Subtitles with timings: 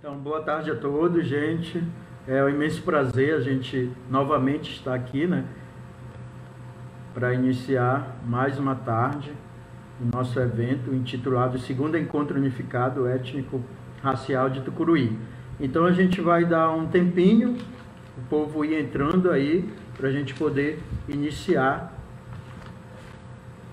[0.00, 1.82] Então, boa tarde a todos, gente.
[2.24, 5.44] É um imenso prazer a gente novamente estar aqui, né?
[7.12, 9.32] Para iniciar mais uma tarde
[9.98, 13.60] do nosso evento intitulado Segundo Encontro Unificado Étnico
[14.00, 15.18] Racial de Tucuruí.
[15.58, 17.58] Então a gente vai dar um tempinho,
[18.16, 21.92] o povo ir entrando aí, para a gente poder iniciar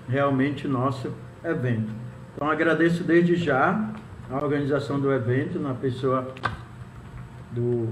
[0.08, 1.14] realmente o nosso
[1.44, 1.92] evento.
[2.34, 3.94] Então agradeço desde já
[4.30, 6.32] a organização do evento na pessoa
[7.52, 7.88] do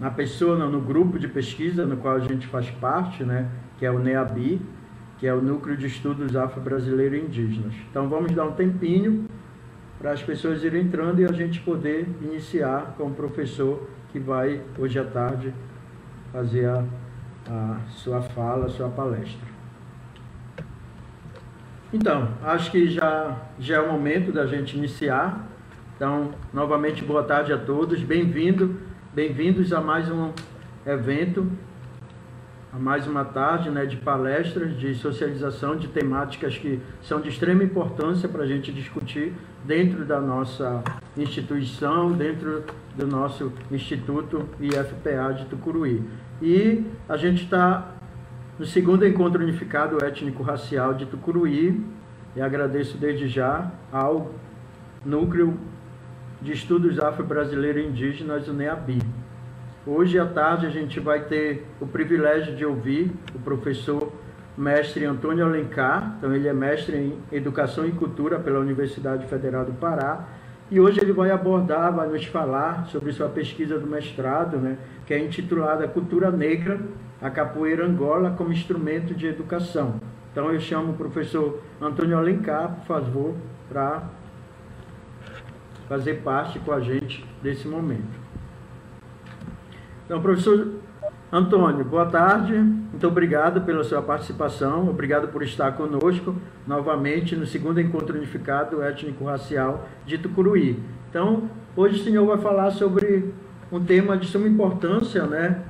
[0.00, 3.48] na pessoa no, no grupo de pesquisa no qual a gente faz parte, né,
[3.78, 4.60] que é o NEABI,
[5.18, 7.74] que é o Núcleo de Estudos Afro-Brasileiro e Indígenas.
[7.90, 9.26] Então vamos dar um tempinho
[9.98, 14.60] para as pessoas irem entrando e a gente poder iniciar com o professor que vai
[14.76, 15.54] hoje à tarde
[16.32, 16.84] fazer a,
[17.48, 19.53] a sua fala, a sua palestra.
[21.94, 25.46] Então, acho que já, já é o momento da gente iniciar.
[25.94, 28.02] Então, novamente, boa tarde a todos.
[28.02, 28.80] Bem-vindo,
[29.14, 30.32] bem-vindos a mais um
[30.84, 31.48] evento,
[32.72, 37.62] a mais uma tarde né, de palestras, de socialização de temáticas que são de extrema
[37.62, 39.32] importância para a gente discutir
[39.64, 40.82] dentro da nossa
[41.16, 42.64] instituição, dentro
[42.96, 46.02] do nosso Instituto IFPA de Tucuruí.
[46.42, 47.94] E a gente está
[48.58, 51.84] no segundo encontro unificado étnico-racial de Tucuruí,
[52.36, 54.30] e agradeço desde já ao
[55.04, 55.58] Núcleo
[56.40, 59.00] de Estudos Afro-Brasileiro Indígenas, o NEABI.
[59.86, 64.12] Hoje à tarde a gente vai ter o privilégio de ouvir o professor
[64.56, 69.72] mestre Antônio Alencar, então ele é mestre em Educação e Cultura pela Universidade Federal do
[69.72, 70.28] Pará,
[70.74, 75.14] e hoje ele vai abordar, vai nos falar sobre sua pesquisa do mestrado, né, que
[75.14, 76.80] é intitulada Cultura Negra
[77.22, 80.00] a capoeira Angola como instrumento de educação.
[80.32, 83.36] Então eu chamo o professor Antônio Alencar, por favor,
[83.68, 84.02] para
[85.88, 88.18] fazer parte com a gente desse momento.
[90.04, 90.72] Então, professor
[91.34, 92.54] Antônio, boa tarde.
[92.54, 94.88] Muito obrigado pela sua participação.
[94.88, 96.32] Obrigado por estar conosco
[96.64, 100.80] novamente no segundo encontro unificado étnico-racial de Tucuruí.
[101.10, 103.34] Então, hoje o senhor vai falar sobre
[103.72, 105.60] um tema de suma importância, né,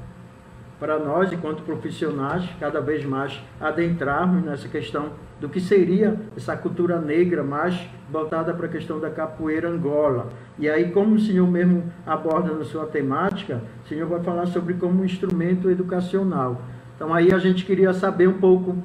[0.84, 7.00] para nós, enquanto profissionais, cada vez mais adentrarmos nessa questão do que seria essa cultura
[7.00, 10.28] negra mais voltada para a questão da capoeira Angola.
[10.58, 14.74] E aí, como o senhor mesmo aborda na sua temática, o senhor vai falar sobre
[14.74, 16.60] como instrumento educacional.
[16.94, 18.76] Então, aí a gente queria saber um pouco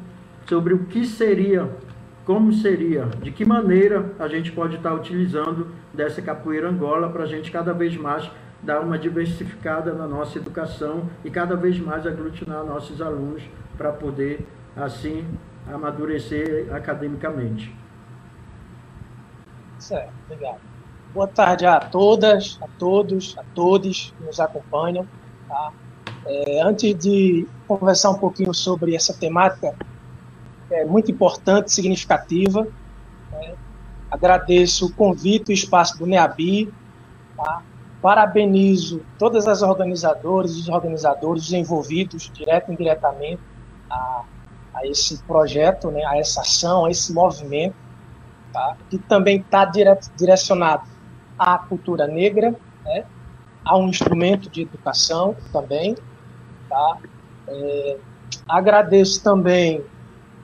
[0.47, 1.69] sobre o que seria,
[2.23, 7.27] como seria, de que maneira a gente pode estar utilizando dessa capoeira Angola para a
[7.27, 8.31] gente cada vez mais
[8.61, 13.43] dar uma diversificada na nossa educação e cada vez mais aglutinar nossos alunos
[13.77, 15.25] para poder, assim,
[15.67, 17.73] amadurecer academicamente.
[19.79, 20.59] Certo, obrigado.
[21.13, 25.07] Boa tarde a todas, a todos, a todos que nos acompanham.
[25.47, 25.71] Tá?
[26.25, 29.73] É, antes de conversar um pouquinho sobre essa temática,
[30.69, 32.67] é muito importante, significativa,
[33.31, 33.55] né?
[34.11, 36.71] agradeço o convite o espaço do NEABI,
[37.35, 37.63] tá?
[38.01, 43.41] Parabenizo todas as organizadoras os organizadores, os envolvidos, direto e indiretamente,
[43.89, 44.23] a,
[44.73, 47.75] a esse projeto, né, a essa ação, a esse movimento,
[48.53, 50.83] tá, que também está dire, direcionado
[51.37, 52.55] à cultura negra,
[52.85, 53.05] né,
[53.65, 55.95] a um instrumento de educação também.
[56.69, 56.97] Tá,
[57.47, 57.97] é,
[58.47, 59.83] agradeço também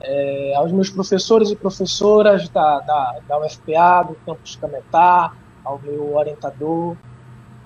[0.00, 5.32] é, aos meus professores e professoras da, da, da UFPA, do Campus Cametá,
[5.64, 6.96] ao meu orientador,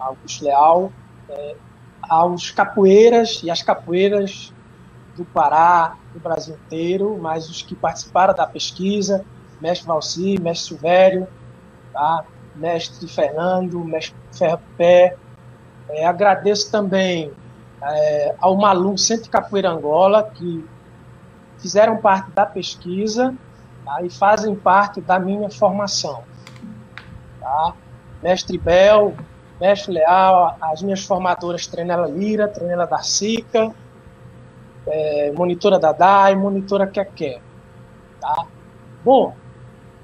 [0.01, 0.93] Augusto Leal,
[1.29, 1.57] é,
[2.09, 4.53] aos capoeiras e as capoeiras
[5.17, 9.25] do Pará, do Brasil inteiro, mas os que participaram da pesquisa,
[9.61, 11.29] mestre Valci, mestre Silvério,
[11.93, 12.25] tá?
[12.55, 15.17] mestre Fernando, mestre Ferro Pé.
[15.89, 17.33] É, agradeço também
[17.83, 20.65] é, ao Malu Centro Capoeira Angola, que
[21.59, 23.35] fizeram parte da pesquisa
[23.85, 24.03] tá?
[24.03, 26.23] e fazem parte da minha formação.
[27.41, 27.75] Tá?
[28.23, 29.15] Mestre Bel,
[29.61, 33.75] Mestre Leal, as minhas formadoras Trenela Lira, Trenela Darcica,
[34.87, 37.41] é, monitora Dadai, monitora Keké.
[38.21, 38.47] Tá?
[39.05, 39.35] Bom,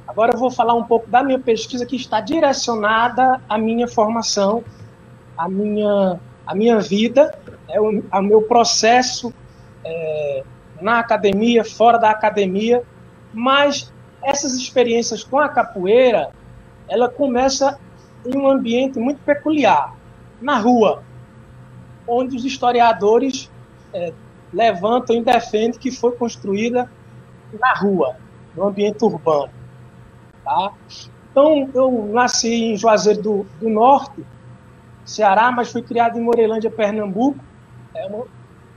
[0.06, 4.62] agora eu vou falar um pouco da minha pesquisa que está direcionada à minha formação,
[5.36, 7.36] à minha, à minha vida,
[7.68, 9.32] é o, ao meu processo
[9.82, 10.44] é,
[10.82, 12.82] na academia, fora da academia,
[13.32, 13.90] mas
[14.22, 16.30] essas experiências com a capoeira,
[16.88, 17.78] ela começa
[18.26, 19.94] em um ambiente muito peculiar,
[20.40, 21.02] na rua,
[22.06, 23.50] onde os historiadores
[23.92, 24.12] é,
[24.52, 26.90] levantam e defendem que foi construída
[27.58, 28.16] na rua,
[28.54, 29.50] no ambiente urbano.
[30.44, 30.72] Tá?
[31.30, 34.24] Então, eu nasci em Juazeiro do, do Norte,
[35.04, 37.38] Ceará, mas fui criado em Morelândia, Pernambuco,
[37.94, 38.26] é no,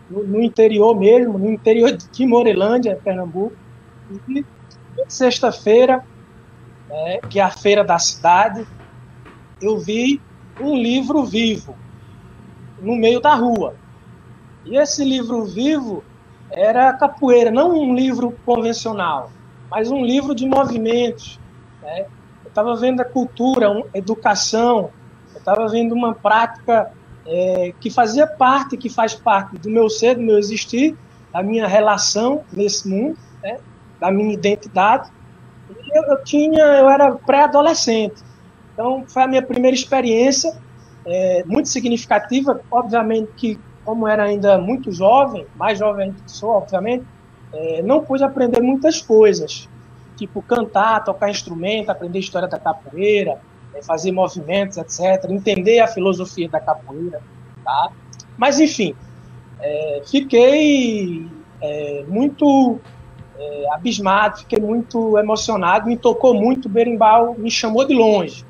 [0.10, 3.56] no, interior mesmo, no interior de Morelândia, Pernambuco.
[4.28, 4.46] E
[5.08, 6.04] sexta-feira,
[6.90, 8.66] é, que é a feira da cidade,
[9.62, 10.22] eu vi
[10.60, 11.76] um livro vivo
[12.82, 13.76] no meio da rua.
[14.66, 16.04] E esse livro vivo
[16.52, 19.32] era capoeira, não um livro convencional,
[19.70, 21.40] mas um livro de movimentos.
[21.82, 22.06] Né?
[22.44, 24.92] Eu estava vendo a cultura, a educação,
[25.34, 26.92] eu estava vendo uma prática
[27.26, 30.98] é, que fazia parte, que faz parte do meu ser, do meu existir,
[31.32, 33.60] da minha relação nesse mundo, né?
[34.00, 35.10] da minha identidade.
[35.94, 38.24] Eu, eu tinha, eu era pré-adolescente,
[38.80, 40.58] então foi a minha primeira experiência,
[41.06, 47.04] é, muito significativa, obviamente que como era ainda muito jovem, mais jovem que sou, obviamente,
[47.52, 49.68] é, não pude aprender muitas coisas,
[50.16, 53.38] tipo cantar, tocar instrumento, aprender história da capoeira,
[53.74, 57.22] é, fazer movimentos, etc., entender a filosofia da capoeira,
[57.66, 57.90] tá?
[58.38, 58.96] Mas, enfim,
[59.60, 61.28] é, fiquei
[61.62, 62.80] é, muito
[63.38, 68.48] é, abismado, fiquei muito emocionado, me tocou muito, o berimbau me chamou de longe,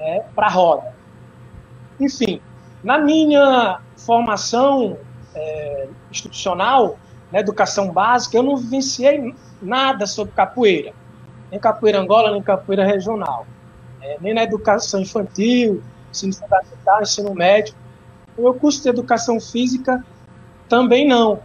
[0.00, 0.94] né, para a roda.
[2.00, 2.40] Enfim,
[2.82, 4.96] na minha formação
[5.34, 6.98] é, institucional,
[7.30, 10.92] na educação básica, eu não vivenciei nada sobre capoeira,
[11.50, 13.46] nem capoeira Angola, nem capoeira regional,
[14.00, 17.74] é, nem na educação infantil, ensino fundamental, ensino médio.
[18.36, 20.04] O meu curso de educação física
[20.68, 21.40] também não,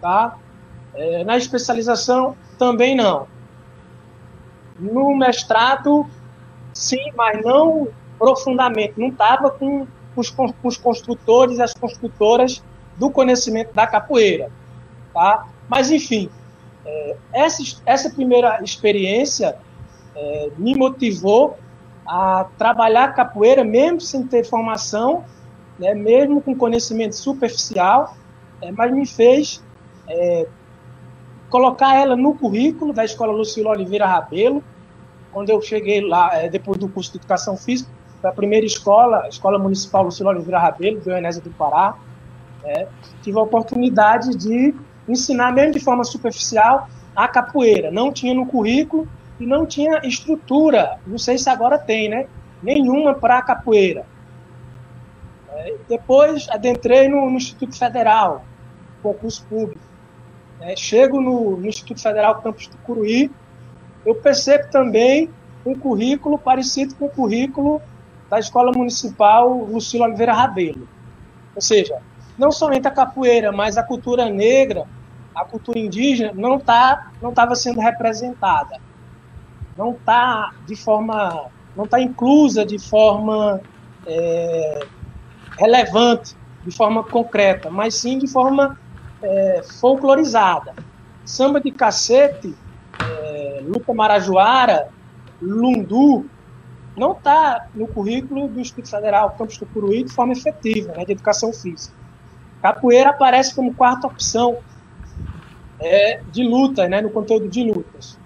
[0.00, 0.36] tá?
[0.94, 3.26] É, na especialização também não.
[4.78, 6.06] No mestrado,
[6.72, 7.88] sim, mas não
[8.18, 9.86] profundamente, não estava com
[10.16, 12.62] os, com os construtores e as construtoras
[12.96, 14.50] do conhecimento da capoeira.
[15.14, 15.46] Tá?
[15.68, 16.28] Mas, enfim,
[16.84, 19.56] é, essa, essa primeira experiência
[20.14, 21.58] é, me motivou
[22.06, 25.24] a trabalhar capoeira, mesmo sem ter formação,
[25.78, 28.16] né, mesmo com conhecimento superficial,
[28.60, 29.62] é, mas me fez
[30.08, 30.46] é,
[31.50, 34.64] colocar ela no currículo da Escola Lucílio Oliveira Rabelo,
[35.32, 37.90] quando eu cheguei lá, é, depois do curso de Educação Física,
[38.20, 41.94] foi a primeira escola, a Escola Municipal Lucílio Oliveira Rabelo, de Goianésia do Pará.
[42.64, 42.88] Né?
[43.22, 44.74] Tive a oportunidade de
[45.08, 47.90] ensinar, mesmo de forma superficial, a capoeira.
[47.90, 49.08] Não tinha no currículo
[49.40, 52.26] e não tinha estrutura, não sei se agora tem, né?
[52.62, 54.04] Nenhuma para a capoeira.
[55.50, 58.44] É, depois adentrei no, no, Instituto Federal,
[59.02, 59.80] concurso público.
[60.60, 63.30] É, chego no, no, Instituto Federal Campus do Curuí,
[64.08, 65.28] eu percebo também
[65.66, 67.78] um currículo parecido com o currículo
[68.30, 70.88] da Escola Municipal Lucílio Oliveira Rabelo.
[71.54, 72.00] Ou seja,
[72.38, 74.86] não somente a capoeira, mas a cultura negra,
[75.34, 78.80] a cultura indígena não está não estava sendo representada.
[79.76, 83.60] Não está de forma não está inclusa de forma
[84.06, 84.86] é,
[85.58, 86.34] relevante,
[86.64, 88.80] de forma concreta, mas sim de forma
[89.20, 90.74] é, folclorizada.
[91.26, 92.56] Samba de cacete,
[93.00, 94.88] é, Luca Marajoara,
[95.40, 96.26] Lundu,
[96.96, 101.52] não está no currículo do Instituto Federal Campus Tucuruí de forma efetiva, né, de educação
[101.52, 101.94] física.
[102.60, 104.58] Capoeira aparece como quarta opção
[105.80, 108.18] é, de luta, né, no conteúdo de lutas.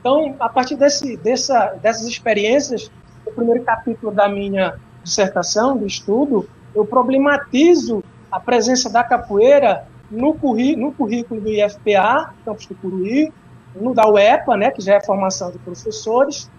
[0.00, 2.90] Então, a partir desse, dessa, dessas experiências,
[3.24, 10.34] o primeiro capítulo da minha dissertação, do estudo, eu problematizo a presença da capoeira no,
[10.34, 13.32] currí no currículo do IFPA, Campus Tucuruí,
[13.80, 16.50] no da UEPA, né, que já é formação de professores,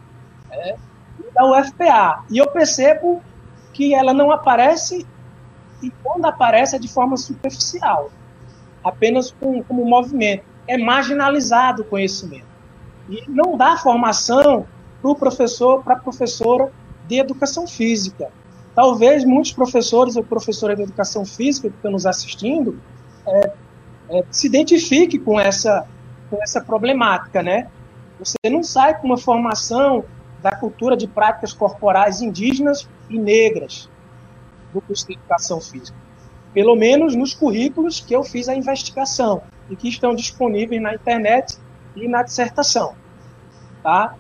[0.52, 0.76] é,
[1.34, 2.24] da UFPA.
[2.30, 3.22] E eu percebo
[3.74, 5.06] que ela não aparece,
[5.82, 8.10] e quando aparece é de forma superficial,
[8.84, 10.44] apenas com, como movimento.
[10.68, 12.46] É marginalizado o conhecimento.
[13.10, 14.68] E não dá formação
[15.02, 16.72] para o professor, para a professora
[17.08, 18.30] de educação física.
[18.76, 22.80] Talvez muitos professores ou professoras de educação física que estão nos assistindo
[23.26, 23.52] é,
[24.10, 25.88] é, se identifique com essa,
[26.30, 27.68] com essa problemática, né?
[28.20, 30.04] Você não sai com uma formação
[30.42, 33.90] da cultura de práticas corporais indígenas e negras
[34.74, 35.98] do curso de educação física.
[36.54, 41.58] Pelo menos nos currículos que eu fiz a investigação e que estão disponíveis na internet
[41.96, 42.96] e na dissertação.
[43.84, 44.16] Tá?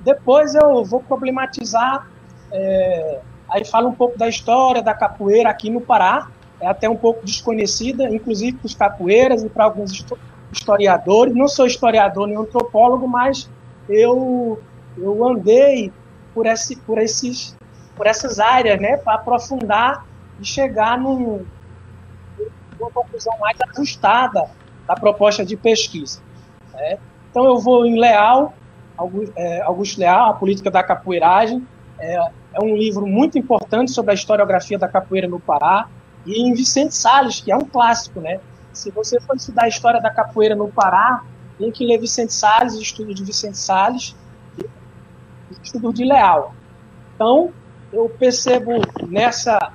[0.00, 2.08] Depois eu vou problematizar,
[2.52, 6.28] é, aí falo um pouco da história da capoeira aqui no Pará,
[6.60, 10.04] é até um pouco desconhecida, inclusive para os capoeiras e para alguns.
[11.34, 13.48] Não sou historiador nem antropólogo, mas
[13.88, 14.58] eu
[14.98, 15.92] eu andei
[16.34, 17.56] por, esse, por, esses,
[17.94, 20.06] por essas áreas, né, para aprofundar
[20.40, 21.44] e chegar num,
[22.78, 24.48] numa conclusão mais ajustada
[24.86, 26.20] da proposta de pesquisa.
[26.72, 26.98] Né?
[27.30, 28.54] Então, eu vou em Leal,
[29.36, 31.66] é, Augusto Leal, a política da capoeiragem,
[31.98, 35.88] é, é, um livro muito importante sobre a historiografia da capoeira no Pará,
[36.24, 38.40] e em Vicente Salles, que é um clássico, né?
[38.76, 41.24] Se você for estudar a história da capoeira no Pará,
[41.56, 44.14] tem que ler Vicente Salles, estudo de Vicente Salles,
[45.62, 46.54] estudo de Leal.
[47.14, 47.54] Então,
[47.90, 48.72] eu percebo
[49.08, 49.72] nessa,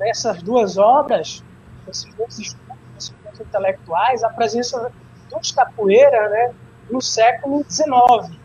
[0.00, 1.44] nessas duas obras,
[1.86, 4.90] nesses dois estudos, esses intelectuais, a presença
[5.30, 6.54] dos capoeira né,
[6.90, 8.40] no século XIX.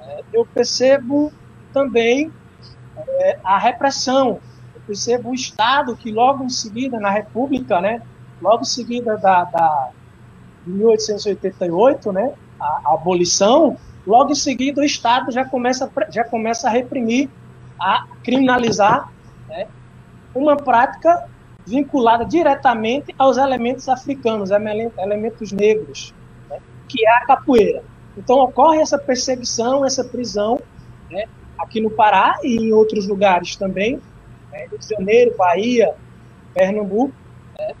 [0.00, 1.32] É, eu percebo
[1.72, 2.32] também
[2.96, 4.40] é, a repressão,
[4.74, 8.02] eu percebo o Estado que logo em seguida, na República, né,
[8.44, 9.90] logo em seguida da, da
[10.66, 16.68] de 1888, né, a, a, abolição, logo em seguida o Estado já começa, já começa
[16.68, 17.30] a reprimir,
[17.80, 19.10] a criminalizar
[19.48, 19.66] né,
[20.34, 21.26] uma prática
[21.66, 26.14] vinculada diretamente aos elementos africanos, elementos negros,
[26.50, 27.82] né, que é a capoeira.
[28.16, 30.60] Então ocorre essa perseguição, essa prisão,
[31.10, 31.24] né,
[31.58, 34.00] aqui no Pará e em outros lugares também,
[34.52, 35.94] né, Rio de Janeiro, Bahia,
[36.52, 37.14] Pernambuco,
[37.58, 37.74] né,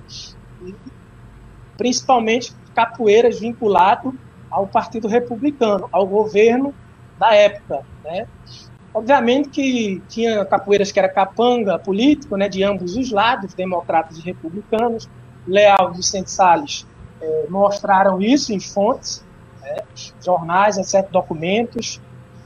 [1.76, 4.14] principalmente capoeiras vinculado
[4.50, 6.74] ao Partido Republicano, ao governo
[7.18, 8.26] da época, né?
[8.92, 14.22] Obviamente que tinha capoeiras que era capanga político, né, de ambos os lados, democratas e
[14.22, 15.08] republicanos.
[15.46, 16.86] Leal e Vicente Salles
[17.20, 19.22] eh, mostraram isso em fontes,
[19.60, 19.76] né,
[20.24, 22.00] jornais, etc., documentos.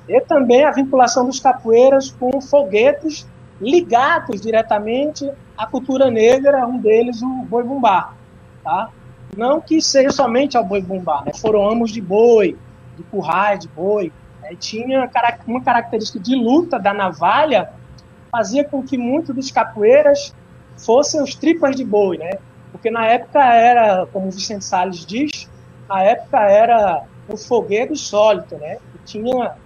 [0.08, 3.28] E também a vinculação dos capoeiras com foguetes
[3.60, 8.14] ligados diretamente à cultura negra, um deles o boi bumbá,
[8.62, 8.90] tá?
[9.36, 11.32] Não que seja somente ao boi bumbá, né?
[11.34, 12.56] foram amos de boi,
[12.96, 14.12] de currais de boi.
[14.40, 14.54] Né?
[14.58, 15.10] Tinha
[15.46, 17.70] uma característica de luta da navalha,
[18.30, 20.32] fazia com que muitos dos capoeiras
[20.76, 22.30] fossem os tripas de boi, né?
[22.70, 25.50] Porque na época era, como o Vicente Salles diz,
[25.88, 28.78] na época era o foguete sólido, né?
[28.94, 29.56] E tinha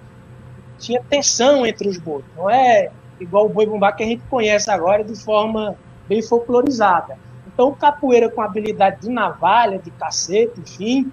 [0.79, 2.25] tinha tensão entre os bois.
[2.37, 2.91] Não é
[3.23, 5.77] igual o boi bumbá que a gente conhece agora de forma
[6.09, 7.17] bem folclorizada.
[7.47, 11.13] Então, o capoeira com habilidade de navalha, de cacete, enfim,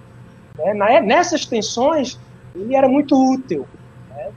[0.56, 2.18] né, nessas tensões,
[2.54, 3.66] ele era muito útil.
[4.08, 4.30] Né?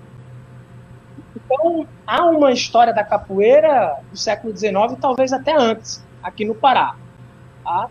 [1.35, 6.95] Então, há uma história da capoeira do século XIX, talvez até antes, aqui no Pará.
[7.63, 7.89] Tá?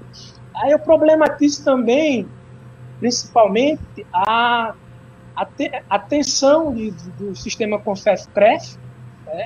[0.54, 2.28] Aí eu problematizo também,
[3.00, 4.74] principalmente, a,
[5.34, 8.76] a, te, a tensão de, do sistema CONFEF-CREF,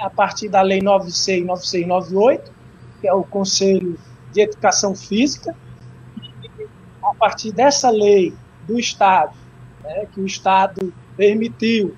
[0.02, 2.52] a partir da Lei 96 9698,
[3.00, 3.98] que é o Conselho
[4.32, 5.54] de educação física.
[6.20, 6.66] E,
[7.02, 8.34] a partir dessa lei
[8.66, 9.36] do Estado,
[9.82, 11.96] né, que o Estado permitiu,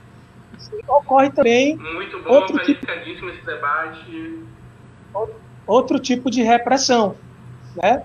[0.86, 1.76] ocorre também.
[1.76, 2.86] Muito bom, outro tipo,
[3.28, 4.44] esse debate.
[5.14, 5.34] Outro,
[5.66, 7.16] outro tipo de repressão,
[7.82, 8.02] né?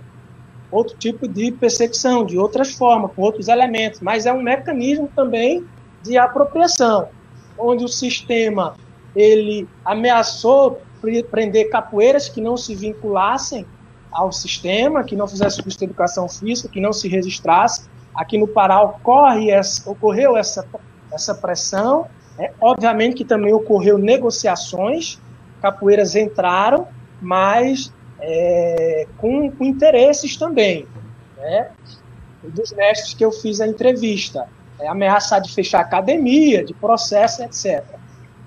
[0.73, 5.63] outro tipo de perseguição, de outras formas, com outros elementos, mas é um mecanismo também
[6.01, 7.09] de apropriação,
[7.57, 8.75] onde o sistema
[9.15, 10.81] ele ameaçou
[11.29, 13.65] prender capoeiras que não se vinculassem
[14.11, 17.89] ao sistema, que não fizesse curso de educação física, que não se registrasse.
[18.15, 20.65] Aqui no Pará ocorre essa, ocorreu essa,
[21.11, 22.07] essa pressão.
[22.37, 22.51] Né?
[22.61, 25.19] Obviamente que também ocorreu negociações,
[25.61, 26.87] capoeiras entraram,
[27.19, 30.87] mas é, com, com, interesses também.
[31.37, 31.71] Né?
[32.43, 34.47] Dos mestres que eu fiz a entrevista.
[34.79, 37.83] É, ameaçar de fechar academia, de processo, etc.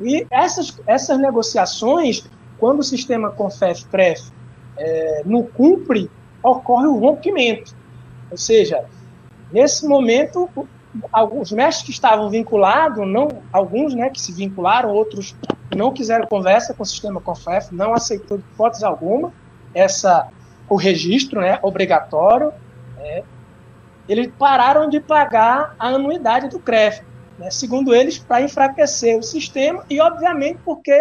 [0.00, 4.30] E essas, essas negociações, quando o sistema CONFEF-CREF
[4.76, 6.10] é, não cumpre,
[6.42, 7.74] ocorre o rompimento.
[8.30, 8.84] Ou seja,
[9.52, 10.48] nesse momento,
[11.12, 15.34] alguns mestres que estavam vinculados, não, alguns né, que se vincularam, outros
[15.74, 19.32] não quiseram conversa com o sistema CONFEF, não aceitou de hipótese alguma
[19.76, 20.28] essa,
[20.68, 22.52] o registro né, obrigatório,
[22.98, 23.22] é,
[24.08, 27.02] eles pararam de pagar a anuidade do CREF,
[27.38, 30.98] né, segundo eles, para enfraquecer o sistema e, obviamente, porque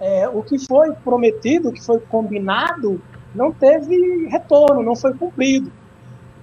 [0.00, 3.00] é, o que foi prometido, o que foi combinado,
[3.34, 5.72] não teve retorno, não foi cumprido.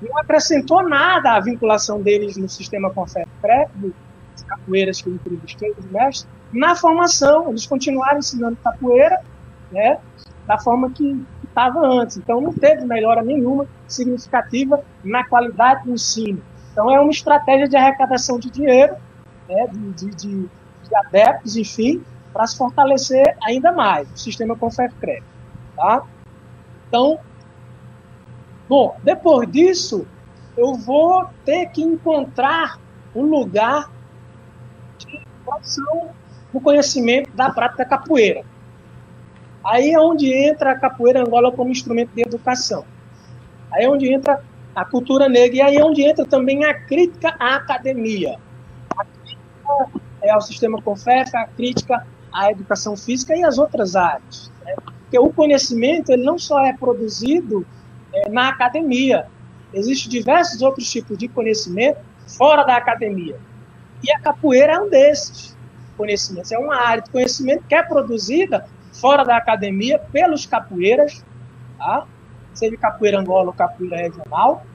[0.02, 3.94] Não acrescentou nada à vinculação deles no sistema Confed-Prep,
[4.36, 7.50] as capoeiras que eu entrevistei, os mestres, na formação.
[7.50, 9.22] Eles continuaram ensinando capoeira
[9.72, 10.00] né,
[10.48, 12.18] da forma que estava antes.
[12.18, 16.42] Então, não teve melhora nenhuma significativa na qualidade do ensino.
[16.72, 18.96] Então, é uma estratégia de arrecadação de dinheiro,
[19.52, 22.04] né, de, de, de, de adeptos, enfim,
[22.34, 25.24] para se fortalecer ainda mais o sistema Confef-CREP.
[25.76, 26.04] Tá?
[26.88, 27.20] Então,
[28.68, 30.08] bom, depois disso,
[30.58, 32.80] eu vou ter que encontrar
[33.16, 33.92] um lugar
[34.98, 36.12] de produção
[36.54, 38.44] do conhecimento da prática capoeira.
[39.64, 42.86] Aí é onde entra a capoeira Angola como instrumento de educação.
[43.72, 44.42] Aí é onde entra
[44.74, 48.38] a cultura negra e aí é onde entra também a crítica à academia.
[50.22, 54.52] É ao sistema Confef, a crítica a educação física e as outras áreas.
[54.64, 54.74] Né?
[54.84, 57.66] Porque o conhecimento ele não só é produzido
[58.14, 59.28] é, na academia,
[59.74, 62.00] existem diversos outros tipos de conhecimento
[62.38, 63.38] fora da academia.
[64.04, 65.56] E a capoeira é um desses
[65.98, 66.52] conhecimentos.
[66.52, 71.24] É uma área de conhecimento que é produzida fora da academia pelos capoeiras,
[71.78, 72.06] tá?
[72.54, 74.66] seja capoeira angola ou capoeira regional,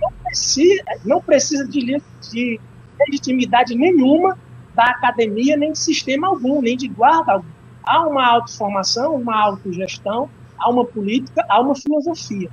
[0.00, 2.60] não precisa, não precisa de, de
[3.06, 4.38] legitimidade nenhuma
[4.74, 7.48] da academia, nem de sistema algum, nem de guarda algum.
[7.84, 12.48] Há uma autoformação, uma autogestão, há uma política, há uma filosofia.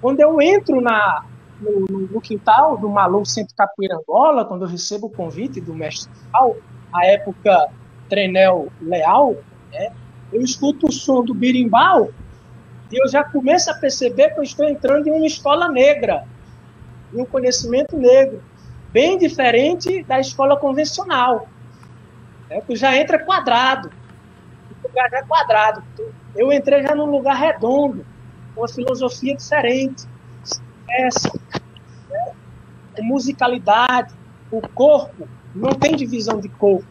[0.00, 1.24] Quando eu entro na,
[1.60, 6.10] no, no, quintal do Malu Centro Capoeira Angola, quando eu recebo o convite do mestre
[6.30, 6.56] Paulo,
[6.92, 7.68] a época
[8.08, 9.36] Trenel Leal,
[9.72, 9.92] né,
[10.32, 12.10] eu escuto o som do birimbau
[12.92, 16.24] e eu já começo a perceber que eu estou entrando em uma escola negra,
[17.12, 18.42] em um conhecimento negro,
[18.94, 21.48] bem diferente da escola convencional.
[22.48, 23.90] É, tu já entra quadrado,
[24.70, 25.82] o lugar já é quadrado.
[26.36, 28.06] Eu entrei já num lugar redondo,
[28.54, 30.06] com uma filosofia diferente,
[30.88, 31.28] essa,
[32.08, 32.32] né?
[33.00, 34.14] musicalidade,
[34.48, 36.86] o corpo não tem divisão de corpo.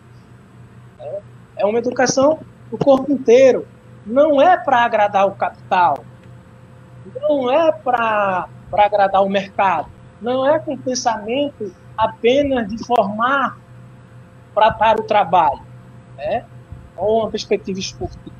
[0.99, 1.21] É,
[1.59, 3.65] é uma educação do corpo inteiro.
[4.05, 6.03] Não é para agradar o capital.
[7.15, 9.89] Não é para agradar o mercado.
[10.21, 13.57] Não é com pensamento apenas de formar
[14.53, 15.61] pra, para o trabalho.
[16.17, 16.45] Né?
[16.97, 18.35] Ou uma perspectiva esportiva.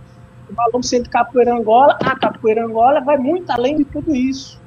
[0.56, 4.62] O aluno centro capoeira Angola, a capoeira Angola vai muito além de tudo isso.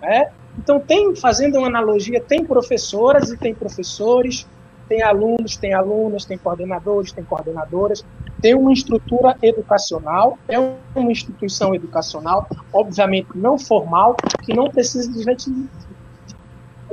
[0.00, 0.30] Né?
[0.56, 4.46] Então, tem, fazendo uma analogia, tem professoras e tem professores
[4.88, 8.04] tem alunos, tem alunas, tem coordenadores, tem coordenadoras,
[8.40, 15.24] tem uma estrutura educacional, é uma instituição educacional, obviamente não formal, que não precisa de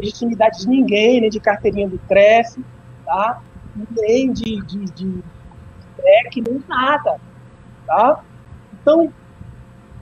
[0.02, 2.64] legitimidade de ninguém, nem de carteirinha do CREF,
[3.06, 3.42] tá?
[3.92, 5.24] nem de, de, de
[5.96, 7.20] PEC, nem nada.
[7.88, 8.24] Tá?
[8.74, 9.14] Então,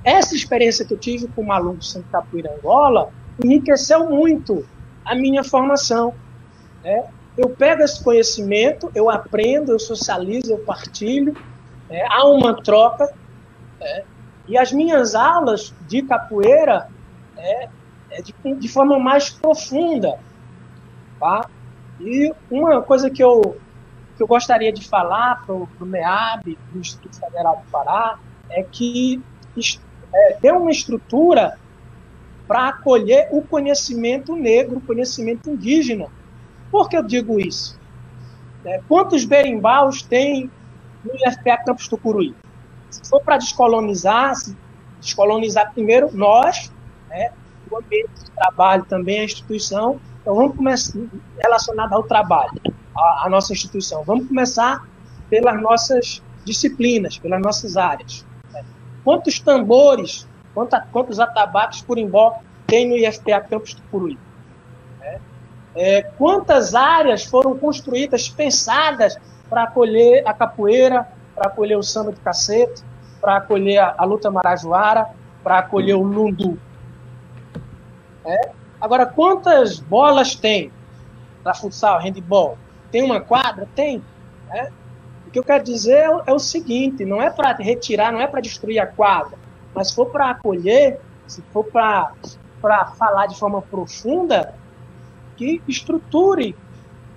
[0.03, 3.11] essa experiência que eu tive com um aluno do Santo Capoeira Angola
[3.43, 4.65] enriqueceu muito
[5.05, 6.13] a minha formação.
[6.83, 7.03] Né?
[7.39, 11.33] eu pego esse conhecimento, eu aprendo, eu socializo, eu partilho,
[11.89, 13.09] é, há uma troca,
[13.79, 14.03] é,
[14.45, 16.89] e as minhas aulas de capoeira
[17.37, 17.69] é, é
[18.21, 20.19] de, de, forma mais profunda.
[21.19, 21.49] Tá?
[21.99, 23.57] E uma coisa que eu,
[24.17, 28.17] que eu gostaria de falar para o MEAB, do Instituto Federal do Pará,
[28.49, 29.21] é que
[30.13, 31.57] é, deu uma estrutura
[32.47, 36.07] para acolher o conhecimento negro, o conhecimento indígena
[36.71, 37.79] por que eu digo isso?
[38.65, 40.49] É, quantos berimbaus tem
[41.03, 42.35] no IFPA Campus Tucuruí?
[42.89, 44.55] Se for para descolonizar, se
[44.99, 46.71] descolonizar primeiro nós,
[47.07, 47.31] né,
[47.71, 50.99] o ambiente de trabalho também, a instituição, então vamos começar
[51.37, 52.61] relacionado ao trabalho,
[52.95, 54.03] a nossa instituição.
[54.03, 54.85] Vamos começar
[55.29, 58.25] pelas nossas disciplinas, pelas nossas áreas.
[59.03, 64.17] Quantos tambores, quantos, atabaques por embó tem no IFPA Campus Tucuruí?
[65.75, 69.17] É, quantas áreas foram construídas, pensadas
[69.49, 72.83] para acolher a capoeira, para acolher o samba de cacete,
[73.21, 75.07] para acolher a, a, luta marajoara,
[75.43, 76.59] para acolher o lundu?
[78.25, 78.51] É?
[78.79, 80.71] Agora, quantas bolas tem
[81.43, 82.57] para futsal, handball?
[82.91, 83.67] Tem uma quadra?
[83.75, 84.03] Tem.
[84.51, 84.69] É?
[85.27, 88.27] O que eu quero dizer é, é o seguinte: não é para retirar, não é
[88.27, 89.37] para destruir a quadra,
[89.73, 94.53] mas se for para acolher, se for para falar de forma profunda,
[95.37, 96.55] que estruture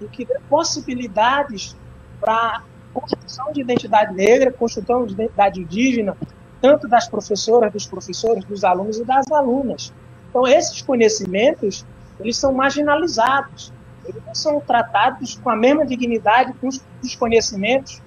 [0.00, 1.76] e que dê possibilidades
[2.20, 2.62] para
[2.92, 6.16] construção de identidade negra, construção de identidade indígena,
[6.60, 9.92] tanto das professoras, dos professores, dos alunos e das alunas.
[10.32, 11.84] Então, esses conhecimentos,
[12.18, 13.70] eles são marginalizados,
[14.02, 18.00] eles não são tratados com a mesma dignidade que os conhecimentos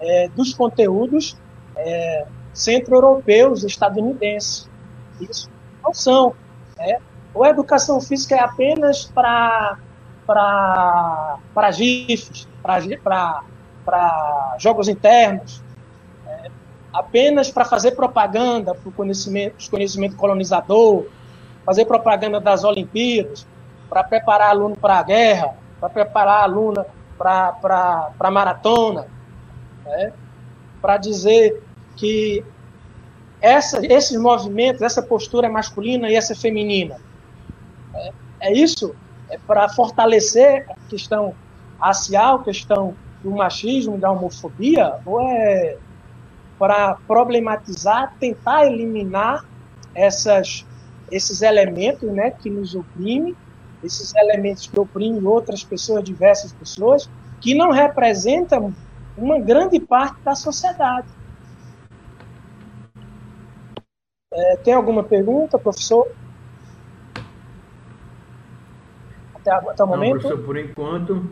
[0.00, 1.36] é, dos conteúdos
[1.74, 4.70] é, centro-europeus, estadunidenses.
[5.20, 5.50] Isso
[5.82, 6.32] não são.
[6.78, 6.98] Né?
[7.34, 9.76] Ou a educação física é apenas para
[10.26, 15.62] para GIFs, para jogos internos,
[16.26, 16.50] é,
[16.94, 21.04] apenas para fazer propaganda para o conhecimento, conhecimento colonizador,
[21.64, 23.46] fazer propaganda das Olimpíadas,
[23.88, 26.84] para preparar aluno para a guerra, para preparar aluno
[27.16, 29.06] para a maratona,
[29.84, 30.12] né?
[30.80, 31.62] para dizer
[31.96, 32.44] que
[33.40, 36.96] essa, esses movimentos, essa postura é masculina e essa é feminina.
[37.94, 38.94] É, é isso?
[39.30, 41.34] É para fortalecer a questão
[41.78, 45.76] racial, a questão do machismo, da homofobia, ou é
[46.58, 49.44] para problematizar, tentar eliminar
[49.94, 50.64] essas,
[51.14, 53.36] esses elementos né, que nos oprimem,
[53.84, 57.08] esses elementos que oprimem outras pessoas, diversas pessoas,
[57.40, 58.74] que não representam
[59.16, 61.06] uma grande parte da sociedade.
[64.32, 66.10] É, tem alguma pergunta, professor?
[69.36, 70.20] Até, até o não, momento?
[70.20, 71.30] Professor, por enquanto,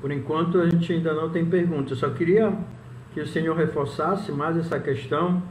[0.00, 1.94] por enquanto a gente ainda não tem pergunta.
[1.94, 2.56] Eu só queria
[3.12, 5.42] que o senhor reforçasse mais essa questão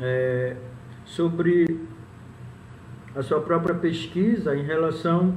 [0.00, 0.56] é,
[1.04, 1.86] sobre
[3.16, 5.34] a sua própria pesquisa em relação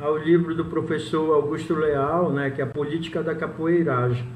[0.00, 4.26] ao livro do professor Augusto Leal, né, que é a política da capoeiragem.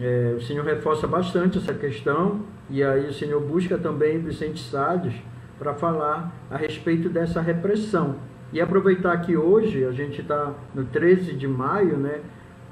[0.00, 5.12] É, o senhor reforça bastante essa questão e aí o senhor busca também Vicente Salles
[5.58, 8.16] para falar a respeito dessa repressão.
[8.50, 12.20] E aproveitar que hoje a gente está no 13 de maio, né?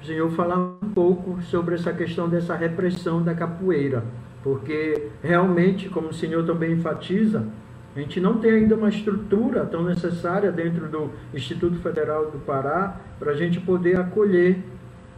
[0.00, 4.04] O senhor falar um pouco sobre essa questão dessa repressão da capoeira,
[4.42, 7.46] porque realmente, como o senhor também enfatiza,
[7.94, 13.00] a gente não tem ainda uma estrutura tão necessária dentro do Instituto Federal do Pará
[13.20, 14.58] para a gente poder acolher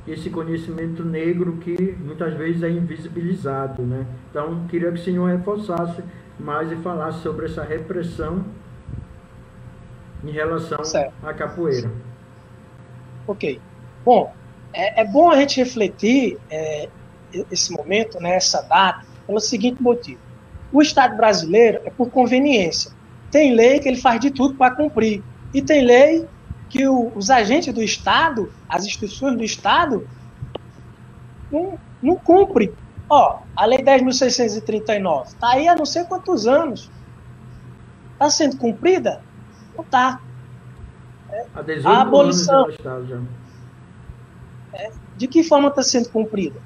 [0.06, 3.82] esse conhecimento negro que muitas vezes é invisibilizado.
[3.82, 4.06] Né?
[4.30, 6.02] Então, queria que o senhor reforçasse
[6.38, 8.44] mais e falasse sobre essa repressão
[10.22, 11.14] em relação certo.
[11.22, 11.90] à capoeira.
[13.26, 13.58] Ok.
[14.04, 14.32] Bom,
[14.72, 16.88] é, é bom a gente refletir é,
[17.50, 20.25] esse momento, né, essa data, pelo seguinte motivo.
[20.72, 22.90] O Estado brasileiro é por conveniência.
[23.31, 25.22] Tem lei que ele faz de tudo para cumprir.
[25.52, 26.26] E tem lei
[26.68, 30.09] que o, os agentes do Estado, as instituições do Estado,
[31.50, 32.72] não, não cumprem.
[33.09, 36.90] Ó, a Lei 10.639 está aí há não sei quantos anos.
[38.12, 39.22] Está sendo cumprida?
[39.76, 40.20] Não está.
[41.31, 41.46] É,
[41.85, 42.68] a abolição.
[44.72, 46.61] É, de que forma está sendo cumprida?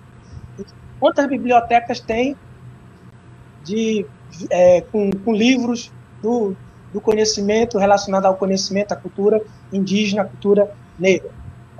[0.98, 2.36] Quantas bibliotecas tem
[3.64, 4.06] de,
[4.50, 5.92] é, com, com livros
[6.22, 6.56] do,
[6.92, 9.42] do conhecimento relacionado ao conhecimento, à cultura
[9.72, 11.30] indígena, à cultura negra.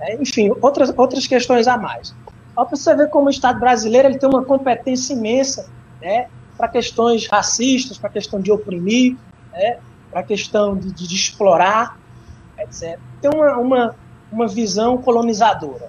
[0.01, 2.15] É, enfim, outras, outras questões a mais.
[2.55, 5.69] Para você ver como o Estado brasileiro ele tem uma competência imensa
[6.01, 9.17] né, para questões racistas, para a questão de oprimir,
[9.53, 9.79] né,
[10.11, 11.99] para a questão de, de, explorar,
[12.59, 12.99] etc.
[13.21, 13.97] Tem uma, uma,
[14.33, 15.89] uma visão colonizadora.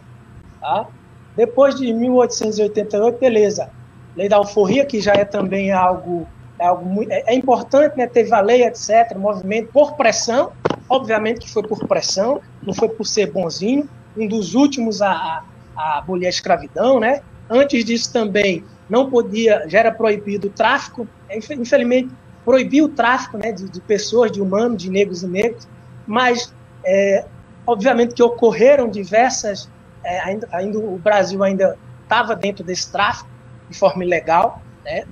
[0.59, 0.87] Tá?
[1.35, 3.69] Depois de 1888, beleza,
[4.15, 6.27] lei da alforria, que já é também algo
[6.59, 8.05] é algo muito, é, é importante, né?
[8.05, 10.51] Teve a lei, etc., movimento por pressão,
[10.87, 15.43] obviamente que foi por pressão, não foi por ser bonzinho, um dos últimos a,
[15.75, 17.21] a abolir a escravidão, né?
[17.49, 22.09] Antes disso também não podia, já era proibido o tráfico, é, infelizmente
[22.45, 25.67] proibiu o tráfico, né, de, de, pessoas, de humanos, de negros e negros,
[26.07, 27.25] mas é,
[27.65, 29.69] obviamente que ocorreram diversas,
[30.03, 33.29] é, ainda, ainda o Brasil ainda estava dentro desse tráfico
[33.71, 35.05] de forma ilegal, né?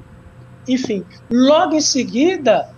[0.67, 2.69] Enfim, logo em seguida,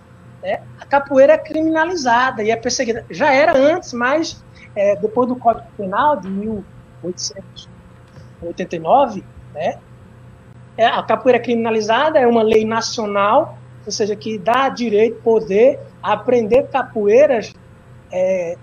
[0.42, 3.04] né, a capoeira é criminalizada e é perseguida.
[3.10, 4.42] Já era antes, mas
[4.74, 9.22] é, depois do Código Penal de 1889,
[9.54, 9.78] né,
[10.76, 16.12] é, a capoeira criminalizada é uma lei nacional, ou seja, que dá direito, poder a
[16.12, 17.52] aprender capoeiras,
[18.10, 18.56] é,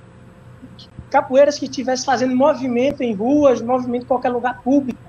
[1.12, 5.00] capoeiras que estivessem fazendo movimento em ruas, movimento em qualquer lugar público,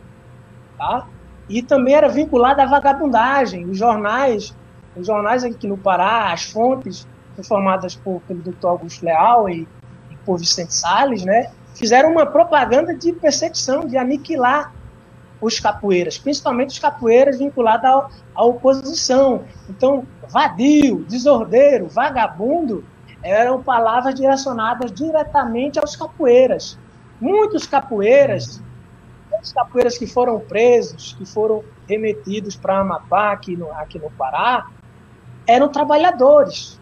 [0.76, 1.06] tá?
[1.50, 3.66] E também era vinculada à vagabundagem.
[3.66, 4.54] Os jornais,
[4.96, 8.66] os jornais aqui no Pará, as fontes informadas por, pelo Dr.
[8.66, 9.66] Augusto Leal e,
[10.10, 14.72] e por Vicente Salles, né, fizeram uma propaganda de perseguição, de aniquilar
[15.40, 19.42] os capoeiras, principalmente os capoeiras vinculados à oposição.
[19.68, 22.84] Então, vadio, desordeiro, vagabundo
[23.22, 26.78] eram palavras direcionadas diretamente aos capoeiras.
[27.20, 28.62] Muitos capoeiras
[29.42, 34.66] os capoeiras que foram presos, que foram remetidos para Amapá, aqui no, aqui no Pará,
[35.46, 36.80] eram trabalhadores.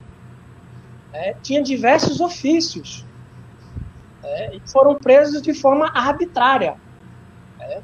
[1.13, 1.35] Né?
[1.43, 3.05] Tinha diversos ofícios.
[4.23, 4.57] Né?
[4.57, 6.77] E foram presos de forma arbitrária.
[7.59, 7.83] Né?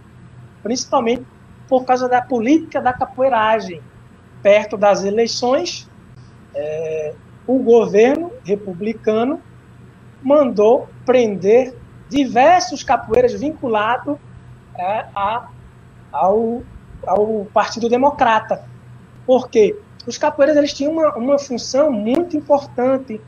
[0.63, 1.25] Principalmente
[1.69, 3.83] por causa da política da capoeiragem.
[4.43, 5.91] Perto das eleições,
[6.55, 7.15] é,
[7.47, 9.41] o governo republicano
[10.23, 11.75] mandou prender
[12.09, 14.19] diversos capoeiras vinculados
[14.77, 15.49] é, a,
[16.13, 16.63] ao,
[17.07, 18.65] ao Partido Democrata.
[19.27, 23.21] Porque os capoeiras eles tinham uma, uma função muito importante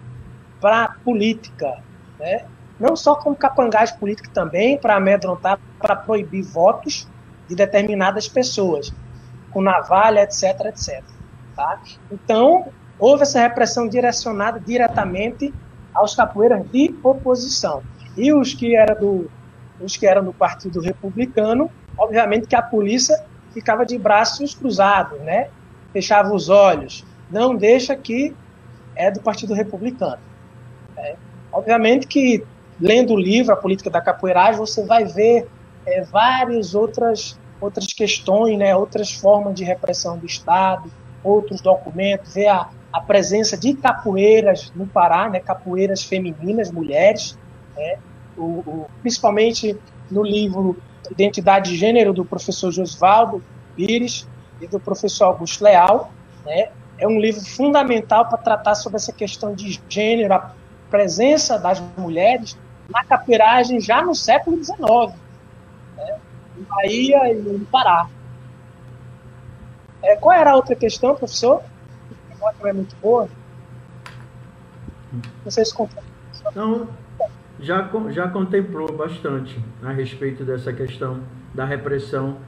[0.60, 1.82] para a política,
[2.18, 2.44] né?
[2.78, 7.08] não só como capangagem política também, para amedrontar, para proibir votos
[7.48, 8.92] de determinadas pessoas,
[9.50, 11.02] com navalha, etc, etc.
[11.54, 11.80] Tá?
[12.10, 12.66] Então,
[12.98, 15.54] houve essa repressão direcionada diretamente
[15.94, 17.82] aos capoeiras de oposição.
[18.16, 19.30] E os que eram do,
[19.80, 23.18] os que eram do Partido Republicano, obviamente que a polícia
[23.52, 25.48] ficava de braços cruzados, né?
[25.92, 28.34] Fechava os olhos, não deixa que
[28.94, 30.18] é do Partido Republicano.
[30.96, 31.16] É,
[31.52, 32.44] obviamente que
[32.80, 35.48] lendo o livro A Política da Capoeiragem, você vai ver
[35.86, 42.48] é, várias outras outras questões, né, outras formas de repressão do Estado, outros documentos, ver
[42.48, 47.38] a, a presença de capoeiras no Pará, né, capoeiras femininas, mulheres,
[47.74, 47.98] né,
[48.36, 49.76] o, o, principalmente
[50.10, 50.76] no livro
[51.10, 53.42] Identidade de Gênero, do professor Josvaldo
[53.74, 54.26] Pires
[54.60, 56.10] e do professor Augusto Leal.
[56.44, 60.52] Né, é um livro fundamental para tratar sobre essa questão de gênero, a
[60.90, 62.56] presença das mulheres
[62.88, 64.78] na capoeiragem já no século XIX,
[65.96, 66.18] né,
[66.56, 68.08] em Bahia e no Pará.
[70.02, 71.62] É, qual era a outra questão, professor?
[72.60, 73.28] não é muito boa.
[75.44, 75.74] Não sei se
[76.50, 76.88] Então,
[77.60, 81.20] já, já contemplou bastante a respeito dessa questão
[81.54, 82.38] da repressão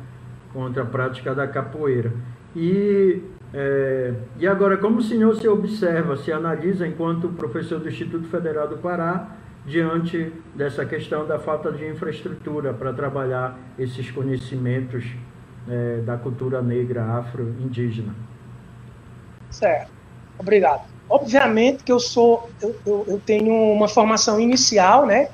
[0.52, 2.12] contra a prática da capoeira.
[2.54, 3.22] E,
[3.54, 8.68] é, e agora, como o senhor se observa, se analisa enquanto professor do Instituto Federal
[8.68, 15.04] do Pará, diante dessa questão da falta de infraestrutura para trabalhar esses conhecimentos
[15.68, 18.14] é, da cultura negra afro-indígena?
[19.50, 19.90] Certo,
[20.38, 20.97] obrigado.
[21.08, 25.30] Obviamente que eu sou, eu, eu, eu, tenho uma formação inicial, né?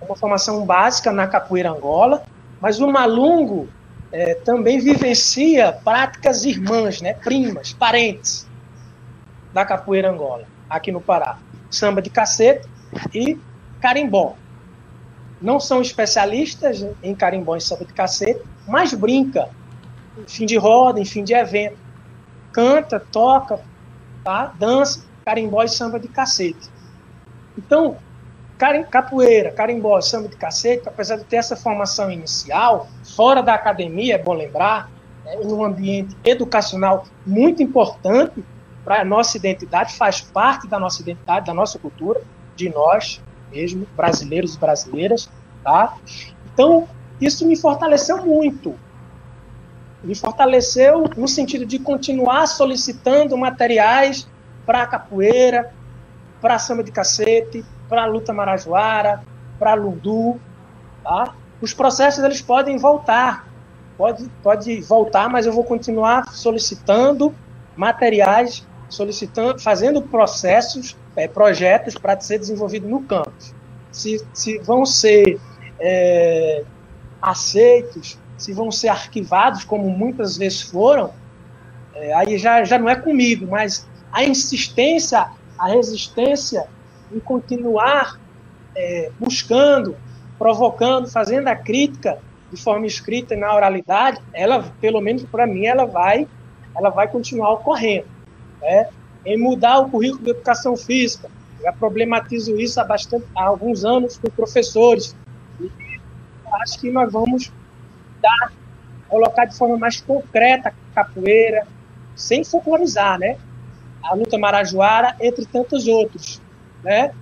[0.00, 2.22] Uma formação básica na capoeira Angola,
[2.60, 3.68] mas o Malungo
[4.12, 7.14] é, também vivencia práticas irmãs, né?
[7.14, 8.46] Primas, parentes
[9.52, 11.38] da capoeira Angola, aqui no Pará.
[11.68, 12.68] Samba de cacete
[13.12, 13.36] e
[13.80, 14.36] carimbó.
[15.40, 19.48] Não são especialistas em carimbó e samba de cacete, mas brinca
[20.16, 21.76] em fim de roda, em fim de evento.
[22.52, 23.60] Canta, toca,
[24.24, 24.52] tá?
[24.58, 26.70] dança, carimbó e samba de cacete.
[27.56, 27.96] Então,
[28.90, 34.14] capoeira, carimbó e samba de cacete, apesar de ter essa formação inicial, fora da academia,
[34.14, 34.90] é bom lembrar,
[35.24, 38.42] né, em um ambiente educacional muito importante
[38.84, 42.20] para a nossa identidade, faz parte da nossa identidade, da nossa cultura,
[42.56, 45.30] de nós mesmo, brasileiros e brasileiras,
[45.62, 45.96] tá?
[46.52, 46.88] Então,
[47.20, 48.74] isso me fortaleceu muito.
[50.04, 54.28] Me fortaleceu no sentido de continuar solicitando materiais
[54.66, 55.72] para capoeira,
[56.42, 59.22] para samba de cacete, para luta marajoara,
[59.58, 60.38] para lundu,
[61.02, 61.34] tá?
[61.60, 63.48] Os processos eles podem voltar,
[63.96, 67.34] pode, pode voltar, mas eu vou continuar solicitando
[67.74, 73.54] materiais, solicitando, fazendo processos, é, projetos para ser desenvolvido no campus.
[73.90, 75.40] Se, se vão ser
[75.80, 76.62] é,
[77.22, 81.12] aceitos, se vão ser arquivados, como muitas vezes foram,
[81.94, 86.66] é, aí já, já não é comigo, mas a insistência, a resistência
[87.12, 88.18] em continuar
[88.74, 89.96] é, buscando,
[90.38, 92.18] provocando, fazendo a crítica
[92.50, 96.28] de forma escrita e na oralidade, ela, pelo menos para mim, ela vai,
[96.76, 98.06] ela vai continuar ocorrendo.
[98.60, 98.88] Né?
[99.24, 101.30] Em mudar o currículo de educação física,
[101.62, 105.16] já problematizo isso há, bastante, há alguns anos com professores,
[106.62, 107.52] acho que nós vamos
[108.24, 108.52] dar,
[109.08, 111.66] colocar de forma mais concreta a capoeira,
[112.16, 113.36] sem folclorizar, né?
[114.02, 116.40] A luta marajoara, entre tantos outros,
[116.82, 117.12] né?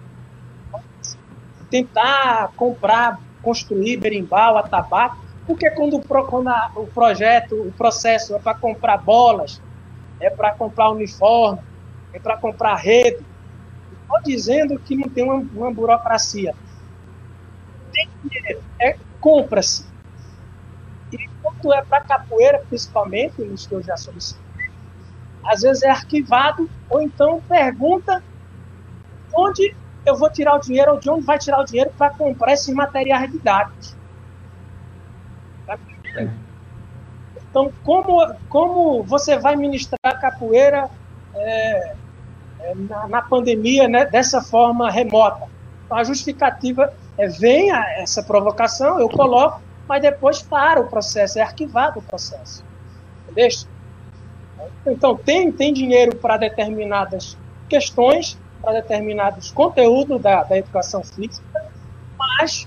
[1.70, 8.98] Tentar comprar, construir berimbau, atabaco, porque quando, quando o projeto, o processo é para comprar
[8.98, 9.60] bolas,
[10.20, 11.60] é para comprar uniforme,
[12.12, 13.24] é para comprar rede,
[14.02, 16.54] estou dizendo que não tem uma, uma burocracia.
[17.92, 19.91] Tem dinheiro, é compra-se.
[21.70, 24.42] É para capoeira, principalmente, nos que eu já solicitei,
[25.44, 28.22] às vezes é arquivado, ou então pergunta
[29.35, 32.53] onde eu vou tirar o dinheiro, ou de onde vai tirar o dinheiro para comprar
[32.53, 33.96] esses materiais didáticos.
[35.66, 35.79] Tá
[37.53, 40.88] então, como, como você vai ministrar capoeira
[41.35, 41.94] é,
[42.61, 45.46] é, na, na, pandemia né, dessa forma remota?
[45.85, 49.61] Então, a justificativa é, vem essa provocação, eu coloco,
[49.92, 52.64] mas depois para o processo, é arquivado o processo.
[53.28, 53.50] Entendeu?
[54.87, 57.37] Então, tem, tem dinheiro para determinadas
[57.68, 61.62] questões, para determinados conteúdos da, da educação física,
[62.18, 62.66] mas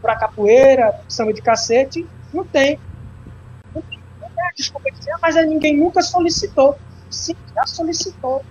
[0.00, 2.78] para capoeira, samba de cacete, não tem.
[3.74, 4.00] Não tem,
[4.72, 6.74] não tem mas ninguém nunca solicitou.
[7.10, 8.42] Sim, já solicitou.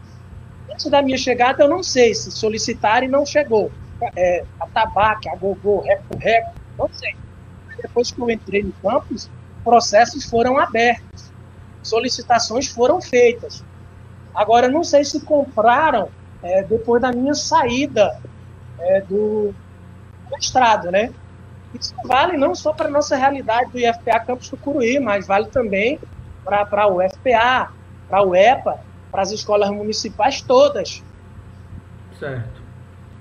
[0.71, 3.71] Antes da minha chegada, eu não sei se solicitaram e não chegou
[4.15, 6.62] é, a tabaco, a gogô, reco, reco,
[7.81, 9.29] Depois que eu entrei no campus,
[9.63, 11.31] processos foram abertos,
[11.81, 13.63] solicitações foram feitas.
[14.33, 16.09] Agora, não sei se compraram
[16.41, 18.17] é, depois da minha saída
[18.79, 19.53] é, do
[20.31, 21.13] mestrado, né?
[21.73, 25.99] Isso vale não só para a nossa realidade do IFPA Campus Tucuruí, mas vale também
[26.43, 27.71] para o UFPA,
[28.07, 28.79] para o EPA,
[29.11, 31.03] para as escolas municipais todas.
[32.19, 32.61] Certo.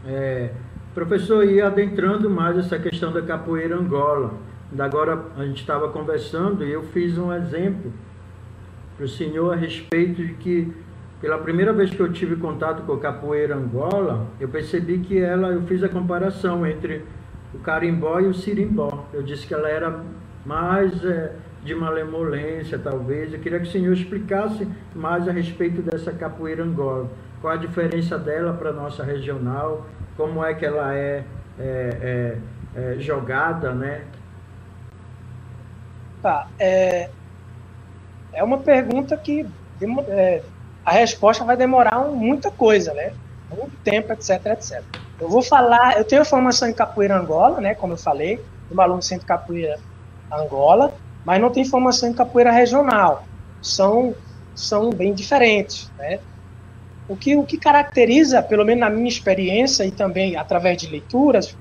[0.06, 0.50] É,
[0.94, 4.34] Professor, e adentrando mais essa questão da capoeira Angola,
[4.78, 7.90] agora a gente estava conversando e eu fiz um exemplo
[8.94, 10.70] para o senhor a respeito de que
[11.18, 15.48] pela primeira vez que eu tive contato com a capoeira Angola, eu percebi que ela,
[15.48, 17.02] eu fiz a comparação entre
[17.54, 19.06] o carimbó e o sirimbó.
[19.14, 19.98] Eu disse que ela era
[20.44, 21.32] mais é,
[21.64, 23.32] de malemolência, talvez.
[23.32, 27.08] Eu queria que o senhor explicasse mais a respeito dessa capoeira Angola.
[27.40, 29.86] Qual a diferença dela para a nossa regional?
[30.16, 31.24] Como é que ela é,
[31.58, 32.38] é,
[32.76, 34.02] é, é jogada, né?
[36.22, 36.46] Tá.
[36.58, 37.10] É,
[38.32, 39.46] é uma pergunta que
[40.08, 40.42] é,
[40.84, 43.12] a resposta vai demorar muita coisa, né?
[43.50, 44.82] Muito tempo, etc, etc.
[45.20, 47.74] Eu vou falar, eu tenho formação em capoeira Angola, né?
[47.74, 49.78] Como eu falei, do aluno Centro Capoeira
[50.30, 50.94] Angola,
[51.24, 53.24] mas não tem formação em capoeira regional.
[53.60, 54.14] São,
[54.54, 56.18] são bem diferentes, né?
[57.12, 61.54] O que, o que caracteriza, pelo menos na minha experiência e também através de leituras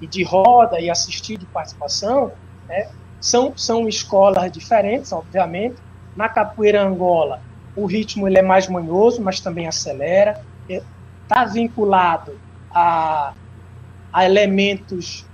[0.00, 2.32] e de roda e assistir de participação,
[2.66, 2.88] né,
[3.20, 5.76] são, são escolas diferentes, obviamente.
[6.16, 7.42] Na capoeira Angola,
[7.76, 10.40] o ritmo ele é mais manhoso, mas também acelera.
[10.66, 12.40] Está vinculado
[12.70, 13.34] a,
[14.10, 15.26] a elementos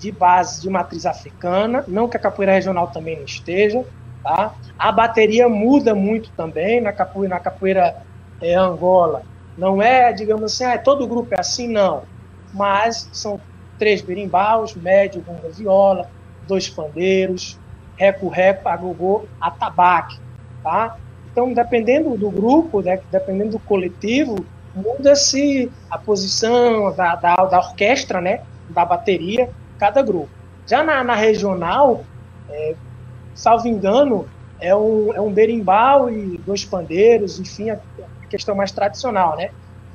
[0.00, 3.84] de base de matriz africana, não que a capoeira regional também não esteja.
[4.20, 4.52] Tá?
[4.76, 8.07] A bateria muda muito também na capoeira, na capoeira
[8.40, 9.22] é, Angola.
[9.56, 12.02] Não é, digamos assim, ah, todo grupo é assim, não.
[12.54, 13.40] Mas são
[13.78, 16.08] três berimbaus, médio, gunga, viola,
[16.46, 17.58] dois pandeiros,
[17.96, 20.18] reco-reco, agogô, atabaque,
[20.62, 20.96] tá?
[21.30, 28.20] Então, dependendo do grupo, né, dependendo do coletivo, muda-se a posição da, da, da, orquestra,
[28.20, 30.30] né, da bateria, cada grupo.
[30.66, 32.04] Já na, na regional,
[32.48, 32.74] é,
[33.34, 34.28] salvo engano,
[34.60, 37.70] é um, é um berimbau e dois pandeiros, enfim,
[38.28, 39.50] questão mais tradicional, né?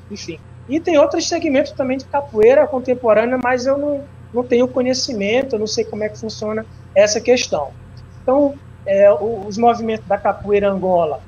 [0.09, 0.39] Enfim.
[0.67, 5.59] E tem outros segmentos também de capoeira contemporânea, mas eu não, não tenho conhecimento, eu
[5.59, 6.65] não sei como é que funciona
[6.95, 7.71] essa questão.
[8.21, 11.21] Então, é, os movimentos da capoeira Angola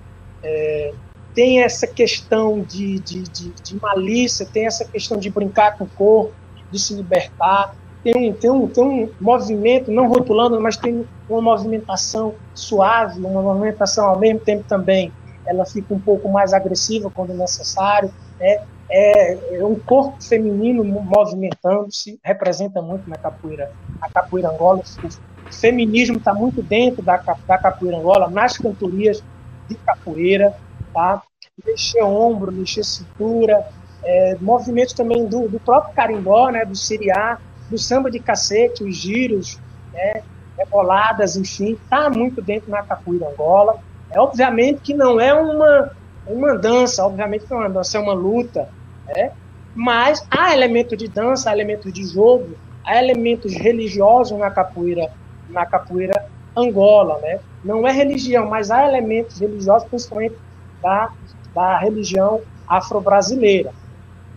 [0.43, 0.93] é,
[1.33, 5.89] tem essa questão de, de, de, de, malícia, tem essa questão de brincar com o
[5.89, 6.33] corpo,
[6.71, 11.41] de se libertar, tem um, tem um, tem um movimento, não rotulando, mas tem uma
[11.41, 15.11] movimentação suave, uma movimentação ao mesmo tempo também,
[15.45, 18.61] ela fica um pouco mais agressiva quando necessário, né?
[18.89, 26.17] é, é um corpo feminino movimentando-se, representa muito na capoeira, a capoeira Angola, o feminismo
[26.17, 29.23] está muito dentro da, da capoeira Angola, nas cantorias
[29.67, 30.55] de capoeira,
[30.93, 31.21] tá?
[31.65, 33.65] Mexer ombro, mexer cintura,
[34.03, 38.95] é, movimentos também do, do, próprio carimbó, né, do siriá, do samba de cacete, os
[38.95, 39.57] giros,
[39.93, 40.21] né,
[40.57, 43.79] reboladas, enfim, está muito dentro na capoeira Angola.
[44.15, 45.91] É obviamente que não é uma
[46.27, 48.67] uma dança, obviamente que é uma dança, é uma luta,
[49.07, 49.31] né?
[49.75, 55.11] mas há elementos de dança, há elementos de jogo, há elementos religiosos na capoeira,
[55.49, 56.25] na capoeira
[56.55, 57.39] Angola, né?
[57.63, 60.35] Não é religião, mas há elementos religiosos, principalmente
[60.81, 61.11] da,
[61.53, 63.71] da religião afro-brasileira,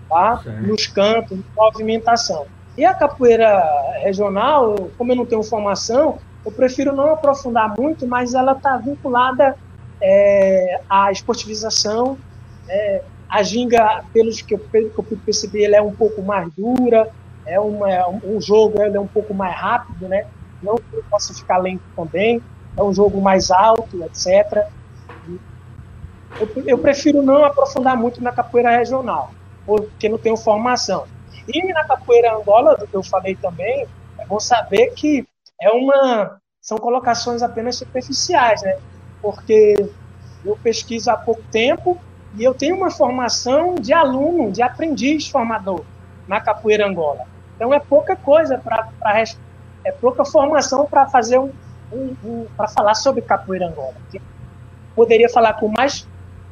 [0.09, 0.43] tá?
[0.63, 2.47] Nos cantos, movimentação.
[2.77, 3.63] E a capoeira
[4.03, 9.57] regional, como eu não tenho formação, eu prefiro não aprofundar muito, mas ela está vinculada
[10.01, 12.19] é, a esportivização.
[12.69, 16.23] É, a ginga, pelos que eu, pelo que eu pude perceber, ela é um pouco
[16.23, 17.09] mais dura,
[17.45, 20.27] é uma, é um jogo é um pouco mais rápido, né?
[20.63, 22.43] Não que possa ficar lento também,
[22.77, 24.67] é um jogo mais alto, etc.
[26.41, 29.31] Eu, eu prefiro não aprofundar muito na capoeira regional,
[29.67, 31.05] porque não tenho formação.
[31.47, 33.87] E na capoeira Angola, do que eu falei também,
[34.19, 35.27] é bom saber que
[35.61, 38.79] é uma são colocações apenas superficiais, né?
[39.21, 39.91] Porque
[40.45, 41.99] eu pesquiso há pouco tempo
[42.35, 45.85] e eu tenho uma formação de aluno, de aprendiz formador
[46.27, 47.25] na capoeira Angola.
[47.57, 48.89] Então é pouca coisa para
[49.85, 51.51] é pouca formação para fazer um,
[51.93, 53.95] um, um para falar sobre capoeira Angola.
[54.95, 56.07] Poderia falar com mais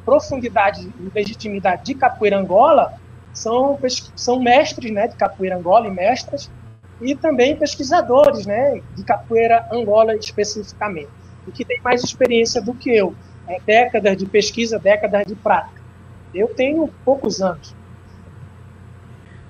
[0.04, 2.94] profundidade e legitimidade de capoeira Angola
[3.32, 3.78] são
[4.14, 6.50] são mestres, né, de capoeira Angola e mestras
[7.00, 11.10] e também pesquisadores, né, de capoeira Angola especificamente
[11.46, 13.14] e que tem mais experiência do que eu.
[13.48, 15.80] É, décadas de pesquisa, décadas de prática.
[16.34, 17.74] Eu tenho poucos anos.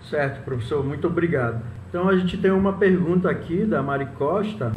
[0.09, 1.63] Certo, professor, muito obrigado.
[1.89, 4.73] Então a gente tem uma pergunta aqui da Mari Costa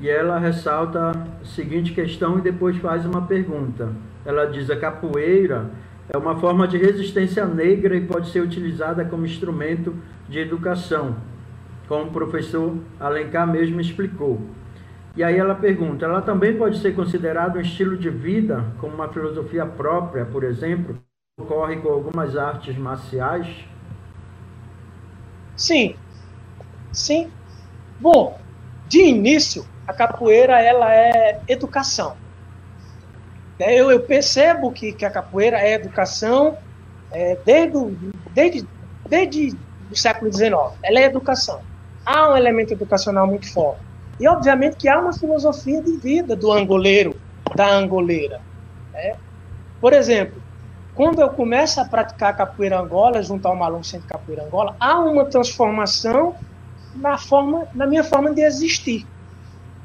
[0.00, 3.92] e ela ressalta a seguinte questão e depois faz uma pergunta.
[4.24, 5.70] Ela diz: a capoeira
[6.08, 9.94] é uma forma de resistência negra e pode ser utilizada como instrumento
[10.28, 11.16] de educação,
[11.88, 14.40] como o professor Alencar mesmo explicou.
[15.16, 19.12] E aí ela pergunta: ela também pode ser considerada um estilo de vida, como uma
[19.12, 20.98] filosofia própria, por exemplo,
[21.38, 23.46] ocorre com algumas artes marciais?
[25.56, 25.96] Sim.
[26.92, 27.30] Sim.
[28.00, 28.38] Bom,
[28.88, 32.16] de início, a capoeira ela é educação.
[33.58, 36.58] É, eu, eu percebo que, que a capoeira é educação
[37.12, 37.78] é, desde,
[38.32, 38.68] desde,
[39.08, 39.56] desde
[39.90, 40.54] o século XIX.
[40.82, 41.60] Ela é educação.
[42.04, 43.80] Há um elemento educacional muito forte.
[44.18, 47.18] E, obviamente, que há uma filosofia de vida do angoleiro,
[47.54, 48.40] da angoleira.
[48.92, 49.16] Né?
[49.80, 50.40] Por exemplo,
[50.94, 55.24] quando eu começo a praticar capoeira angola, junto ao Malum Centro Capoeira Angola, há uma
[55.24, 56.36] transformação
[56.94, 59.04] na, forma, na minha forma de existir.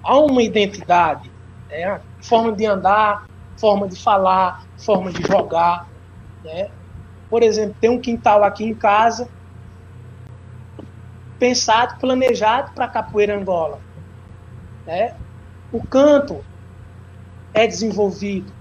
[0.03, 1.31] Há uma identidade,
[1.67, 1.99] né?
[2.21, 3.25] forma de andar,
[3.57, 5.87] forma de falar, forma de jogar.
[6.43, 6.69] Né?
[7.27, 9.27] Por exemplo, tem um quintal aqui em casa,
[11.39, 13.79] pensado, planejado para capoeira Angola.
[14.89, 15.13] Né?
[15.71, 16.43] O canto
[17.53, 18.51] é desenvolvido.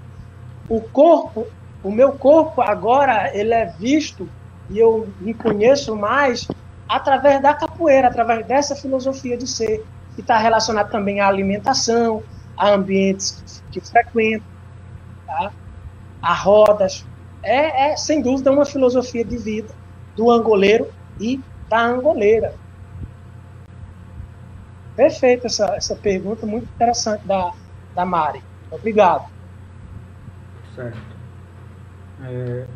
[0.69, 1.47] O corpo,
[1.83, 4.29] o meu corpo agora, ele é visto
[4.69, 6.47] e eu me conheço mais
[6.87, 12.23] através da capoeira, através dessa filosofia de ser, que está relacionado também à alimentação,
[12.55, 14.45] a ambientes que frequento,
[15.27, 15.51] tá?
[16.21, 17.07] a rodas.
[17.43, 19.75] É, é, sem dúvida, uma filosofia de vida
[20.15, 22.55] do angoleiro e da angoleira.
[24.99, 27.53] Perfeita essa, essa pergunta, muito interessante da,
[27.95, 28.43] da Mari.
[28.69, 29.31] Obrigado.
[30.75, 30.99] Certo.
[32.25, 32.67] É,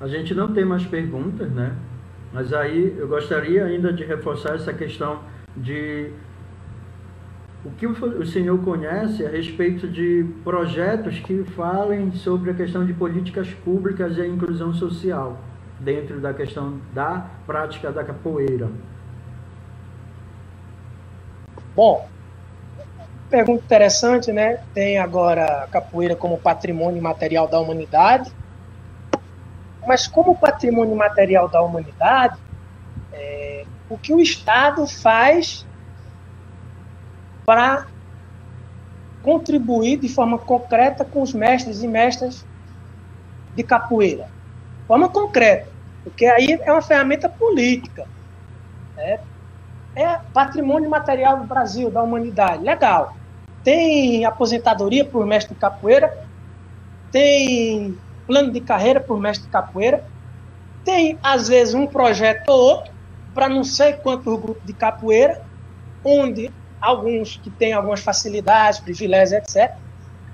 [0.00, 1.74] a gente não tem mais perguntas, né?
[2.32, 5.18] Mas aí eu gostaria ainda de reforçar essa questão
[5.56, 6.12] de
[7.64, 12.92] o que o senhor conhece a respeito de projetos que falem sobre a questão de
[12.92, 15.40] políticas públicas e a inclusão social
[15.80, 18.68] dentro da questão da prática da capoeira.
[21.78, 22.04] Bom,
[23.30, 24.58] pergunta interessante, né?
[24.74, 28.32] Tem agora a capoeira como patrimônio material da humanidade
[29.86, 32.36] mas como patrimônio material da humanidade,
[33.12, 35.64] é, o que o Estado faz
[37.46, 37.86] para
[39.22, 42.44] contribuir de forma concreta com os mestres e mestras
[43.54, 44.26] de capoeira?
[44.88, 45.70] Forma concreta,
[46.02, 48.04] porque aí é uma ferramenta política.
[48.96, 49.20] Né?
[49.94, 52.62] É patrimônio material do Brasil, da humanidade.
[52.62, 53.16] Legal.
[53.64, 56.10] Tem aposentadoria por mestre de capoeira,
[57.10, 60.04] tem plano de carreira por mestre de capoeira.
[60.84, 62.92] Tem, às vezes, um projeto ou outro,
[63.34, 65.38] para não sei quantos grupos de capoeira,
[66.04, 69.70] onde alguns que têm algumas facilidades, privilégios, etc.,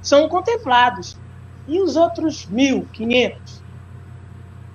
[0.03, 1.19] são contemplados.
[1.67, 3.63] E os outros 1.500,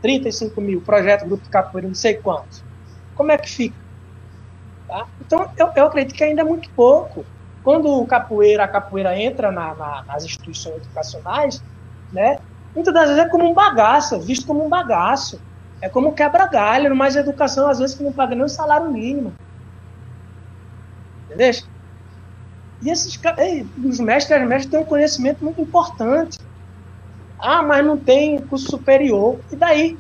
[0.02, 2.64] 35 mil projetos, grupo de capoeira, não sei quantos.
[3.14, 3.78] Como é que fica?
[4.90, 5.06] Tá?
[5.22, 7.24] Então, eu, eu, acredito que ainda é muito pouco.
[7.64, 11.64] Quando o capoeira, a capoeira entra na, na, nas instituições educacionais,
[12.12, 12.40] né,
[12.74, 15.40] muitas das vezes é como um bagaço, é visto como um bagaço.
[15.80, 19.32] É como quebra-galho, mais educação, às vezes, que não paga nem o salário mínimo.
[21.26, 21.54] Entendeu?
[22.82, 26.40] E esses ei, os mestres e mestres têm um conhecimento muito importante.
[27.38, 29.40] Ah, mas não tem curso superior.
[29.52, 29.98] E daí?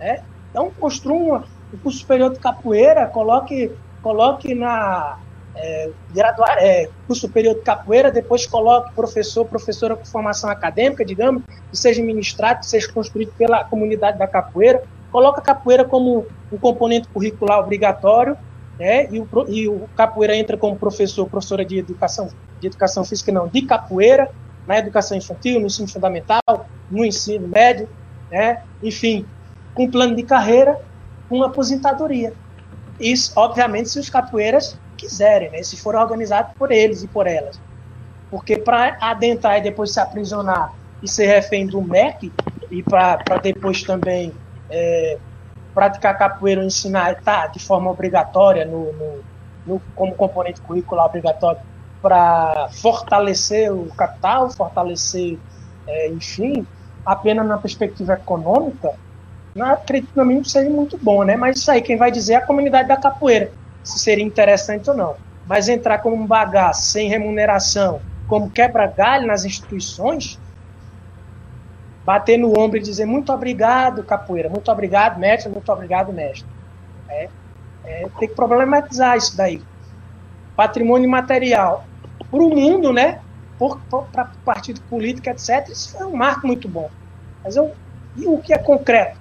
[0.00, 0.22] É?
[0.50, 3.72] Então, construa um curso superior de capoeira, coloque,
[4.02, 5.18] coloque na,
[5.58, 11.42] é, graduar, é, curso superior de capoeira, depois coloque professor, professora com formação acadêmica, digamos,
[11.70, 16.58] que seja ministrado, que seja construído pela comunidade da capoeira, coloca a capoeira como um
[16.58, 18.36] componente curricular obrigatório,
[18.78, 22.28] né, e, o, e o capoeira entra como professor, professora de educação,
[22.60, 24.30] de educação física, não, de capoeira,
[24.66, 26.40] na educação infantil, no ensino fundamental,
[26.90, 27.88] no ensino médio,
[28.30, 29.26] né, enfim,
[29.74, 30.78] com plano de carreira,
[31.28, 32.32] com aposentadoria.
[32.98, 35.62] Isso, obviamente, se os capoeiras quiserem, né?
[35.62, 37.60] se for organizado por eles e por elas.
[38.30, 40.72] Porque para adentrar e depois se aprisionar
[41.02, 42.32] e ser refém do MEC,
[42.70, 44.32] e para depois também
[44.68, 45.18] é,
[45.72, 49.24] praticar capoeira ou ensinar tá, de forma obrigatória, no, no,
[49.64, 51.60] no como componente curricular obrigatório,
[52.02, 55.38] para fortalecer o capital, fortalecer,
[55.86, 56.66] é, enfim,
[57.06, 58.92] apenas na perspectiva econômica,
[59.58, 61.36] não acredito no mínimo seja muito bom, né?
[61.36, 63.52] Mas isso aí, quem vai dizer é a comunidade da capoeira
[63.88, 65.16] se seria interessante ou não.
[65.46, 70.38] Mas entrar como um bagaço, sem remuneração, como quebra-galho nas instituições,
[72.04, 76.46] bater no ombro e dizer muito obrigado, capoeira, muito obrigado, mestre, muito obrigado, mestre.
[77.08, 77.28] É,
[77.84, 79.62] é, tem que problematizar isso daí.
[80.54, 81.84] Patrimônio material.
[82.30, 83.20] Para o mundo, né?
[84.10, 86.90] Para partido político, etc., isso foi um marco muito bom.
[87.42, 87.72] Mas eu,
[88.14, 89.18] e o que é concreto?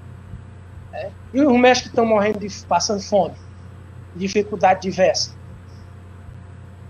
[1.34, 3.36] E os mestres que estão morrendo de passando fome?
[4.18, 5.32] dificuldade diversa.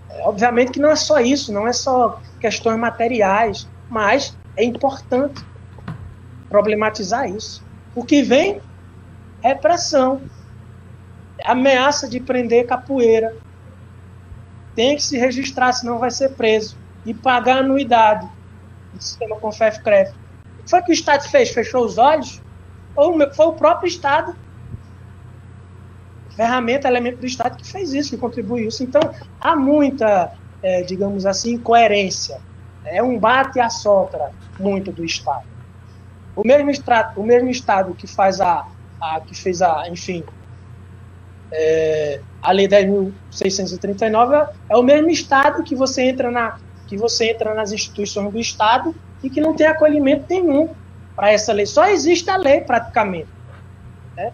[0.09, 5.43] É, obviamente que não é só isso, não é só questões materiais, mas é importante
[6.49, 7.63] problematizar isso.
[7.93, 8.61] O que vem
[9.43, 10.21] é pressão,
[11.43, 13.35] ameaça de prender capoeira,
[14.75, 16.77] tem que se registrar, senão vai ser preso.
[17.05, 18.27] E pagar anuidade
[18.93, 20.11] do sistema Confef-CREF.
[20.59, 21.49] O que foi que o Estado fez?
[21.49, 22.41] Fechou os olhos?
[22.97, 24.35] Ou foi o próprio Estado,
[26.35, 28.83] ferramenta, elemento do Estado que fez isso, que contribuiu isso.
[28.83, 29.01] Então,
[29.39, 30.33] há muita,
[30.63, 32.41] é, digamos assim, incoerência.
[32.83, 35.45] É um bate e a sotra muito do Estado.
[36.35, 36.71] O mesmo,
[37.15, 38.65] o mesmo Estado que faz a,
[38.99, 40.23] a que fez a, enfim,
[41.51, 47.53] é, a Lei 10.639 é o mesmo Estado que você entra na que você entra
[47.53, 50.69] nas instituições do Estado e que não tem acolhimento nenhum
[51.17, 51.65] para essa lei.
[51.65, 53.27] Só existe a lei praticamente.
[54.15, 54.31] Né?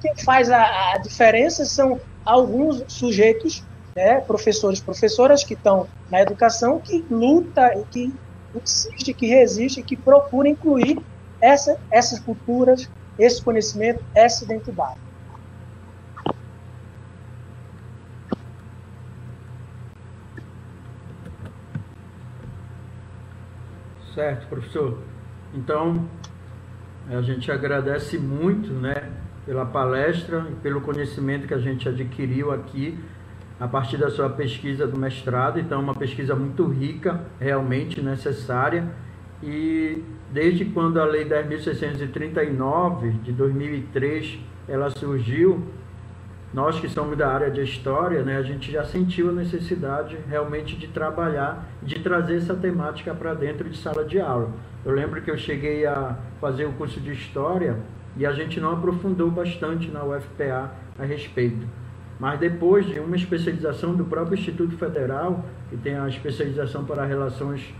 [0.00, 0.62] Quem faz a,
[0.94, 3.62] a diferença são alguns sujeitos,
[3.94, 8.14] né, professores, professoras que estão na educação que luta e que
[8.54, 10.98] insiste, que resiste, que procura incluir
[11.40, 12.88] essa, essas culturas,
[13.18, 14.98] esse conhecimento, essa identidade.
[24.14, 25.17] Certo, professor.
[25.54, 26.08] Então,
[27.08, 29.10] a gente agradece muito, né,
[29.46, 32.98] pela palestra e pelo conhecimento que a gente adquiriu aqui
[33.58, 35.58] a partir da sua pesquisa do mestrado.
[35.58, 38.86] Então, uma pesquisa muito rica, realmente necessária.
[39.42, 44.38] E desde quando a Lei 10.639 de 2003
[44.68, 45.64] ela surgiu,
[46.52, 50.76] nós que somos da área de história, né, a gente já sentiu a necessidade realmente
[50.76, 54.50] de trabalhar, de trazer essa temática para dentro de sala de aula.
[54.84, 57.76] Eu lembro que eu cheguei a fazer o curso de história
[58.16, 61.66] e a gente não aprofundou bastante na UFPA a respeito.
[62.18, 67.72] Mas depois de uma especialização do próprio Instituto Federal, que tem a especialização para relações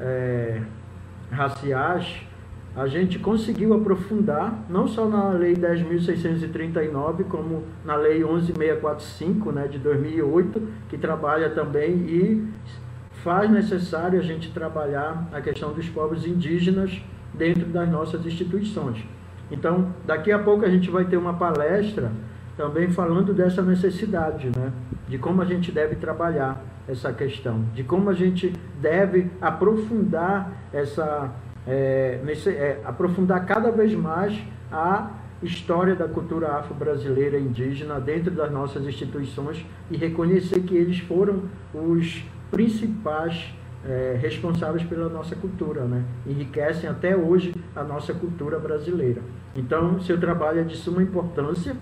[0.00, 0.62] é,
[1.30, 2.22] raciais,
[2.78, 9.78] a gente conseguiu aprofundar, não só na Lei 10.639, como na Lei 11.645, né, de
[9.78, 12.48] 2008, que trabalha também e
[13.24, 17.02] faz necessário a gente trabalhar a questão dos povos indígenas
[17.34, 19.04] dentro das nossas instituições.
[19.50, 22.12] Então, daqui a pouco a gente vai ter uma palestra
[22.56, 24.72] também falando dessa necessidade, né,
[25.08, 31.32] de como a gente deve trabalhar essa questão, de como a gente deve aprofundar essa
[31.68, 34.36] é, nesse, é, aprofundar cada vez mais
[34.72, 35.10] a
[35.42, 41.42] história da cultura afro-brasileira indígena dentro das nossas instituições e reconhecer que eles foram
[41.74, 43.54] os principais
[43.86, 46.02] é, responsáveis pela nossa cultura, né?
[46.26, 49.22] enriquecem até hoje a nossa cultura brasileira.
[49.54, 51.76] Então, seu trabalho é de suma importância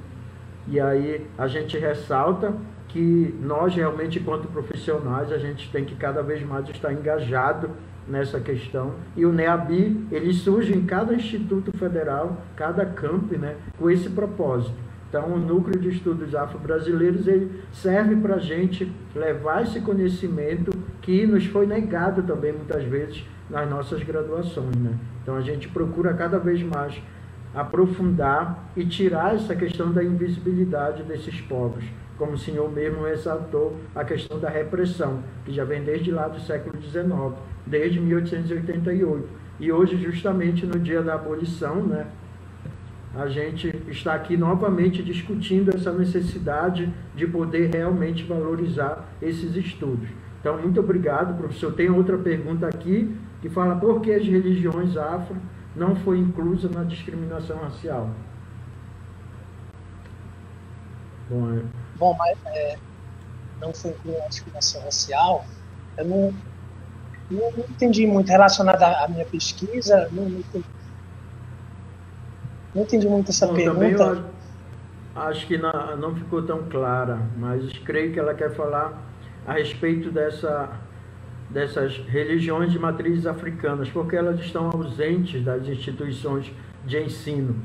[0.69, 2.53] e aí a gente ressalta
[2.97, 7.69] que nós realmente, enquanto profissionais, a gente tem que cada vez mais estar engajado
[8.09, 8.95] nessa questão.
[9.15, 14.79] E o NEABI, ele surge em cada instituto federal, cada camp, né, com esse propósito.
[15.11, 20.71] Então, o Núcleo de Estudos Afro-Brasileiros ele serve para a gente levar esse conhecimento
[21.03, 24.75] que nos foi negado também muitas vezes nas nossas graduações.
[24.75, 24.95] Né?
[25.23, 26.99] Então, a gente procura cada vez mais
[27.55, 31.85] aprofundar e tirar essa questão da invisibilidade desses povos.
[32.19, 36.41] Como o senhor mesmo ressaltou, a questão da repressão, que já vem desde lá do
[36.41, 37.35] século XIX
[37.67, 39.29] desde 1888.
[39.59, 42.07] E hoje, justamente no dia da abolição, né,
[43.15, 50.09] a gente está aqui novamente discutindo essa necessidade de poder realmente valorizar esses estudos.
[50.41, 51.73] Então, muito obrigado, professor.
[51.73, 55.37] Tem outra pergunta aqui que fala por que as religiões afro
[55.75, 58.11] não foi inclusa na discriminação racial.
[61.29, 61.63] Bom.
[61.99, 62.77] Bom mas é,
[63.61, 65.45] não foi incluída na discriminação racial.
[65.97, 66.35] Eu não,
[67.31, 70.65] não, não entendi muito relacionado à minha pesquisa, não, não, entendi,
[72.75, 74.25] não entendi muito essa Bom, pergunta.
[75.15, 79.03] acho que não, não ficou tão clara, mas creio que ela quer falar
[79.47, 80.69] a respeito dessa,
[81.49, 86.53] dessas religiões de matrizes africanas, porque elas estão ausentes das instituições
[86.85, 87.57] de ensino.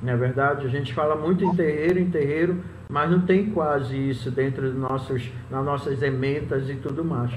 [0.00, 0.66] Não é verdade?
[0.66, 4.78] A gente fala muito em terreiro, em terreiro, mas não tem quase isso dentro de
[4.78, 7.32] nossos, nas nossas ementas e tudo mais.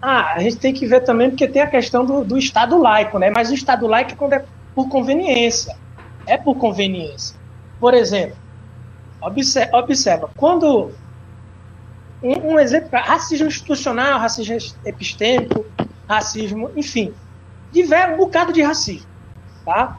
[0.00, 3.18] Ah, a gente tem que ver também, porque tem a questão do, do Estado laico,
[3.18, 3.32] né?
[3.34, 4.44] Mas o Estado laico é quando é
[4.76, 5.76] por conveniência.
[6.24, 7.36] É por conveniência.
[7.80, 8.36] Por exemplo,
[9.20, 10.92] observa, observa quando.
[12.22, 15.66] Um, um exemplo, racismo institucional, racismo epistêmico,
[16.08, 17.12] racismo, enfim,
[17.72, 19.08] tiver um bocado de racismo,
[19.64, 19.98] tá?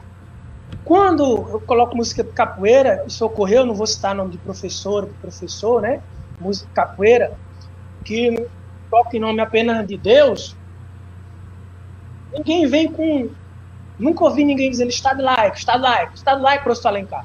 [0.84, 5.14] Quando eu coloco música de capoeira, isso ocorreu, não vou citar nome de professor, de
[5.14, 6.02] professor, né?
[6.40, 7.32] Música de capoeira,
[8.04, 8.34] que
[8.90, 10.56] toca em nome apenas de Deus,
[12.32, 13.30] ninguém vem com.
[13.98, 17.24] Nunca ouvi ninguém dizer Estado laico, Estado laico, Estado laico, professor Alencar.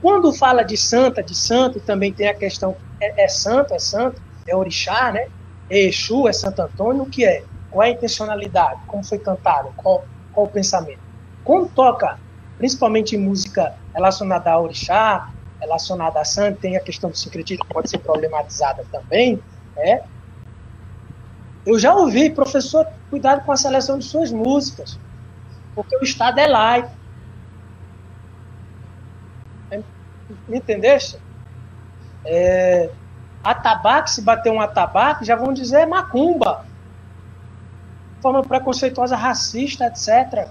[0.00, 4.20] Quando fala de santa, de santo, também tem a questão, é, é santo, é santo,
[4.46, 5.26] é orixá, né?
[5.68, 7.44] É Exu, é Santo Antônio, o que é?
[7.68, 8.80] Qual é a intencionalidade?
[8.86, 9.72] Como foi cantado?
[9.76, 10.02] Qual,
[10.32, 11.00] qual o pensamento?
[11.44, 12.18] Quando toca,
[12.58, 15.30] principalmente em música relacionada a orixá,
[15.60, 19.40] relacionada a santo, tem a questão do sincretismo que pode ser problematizada também,
[19.76, 20.02] né?
[21.64, 24.98] Eu já ouvi, professor, cuidado com a seleção de suas músicas,
[25.74, 26.90] porque o Estado é laico.
[30.46, 31.18] Me entendeste?
[32.24, 32.90] É,
[33.42, 36.64] atabaque, se bater um atabaque, já vão dizer macumba.
[38.20, 40.48] Forma preconceituosa, racista, etc.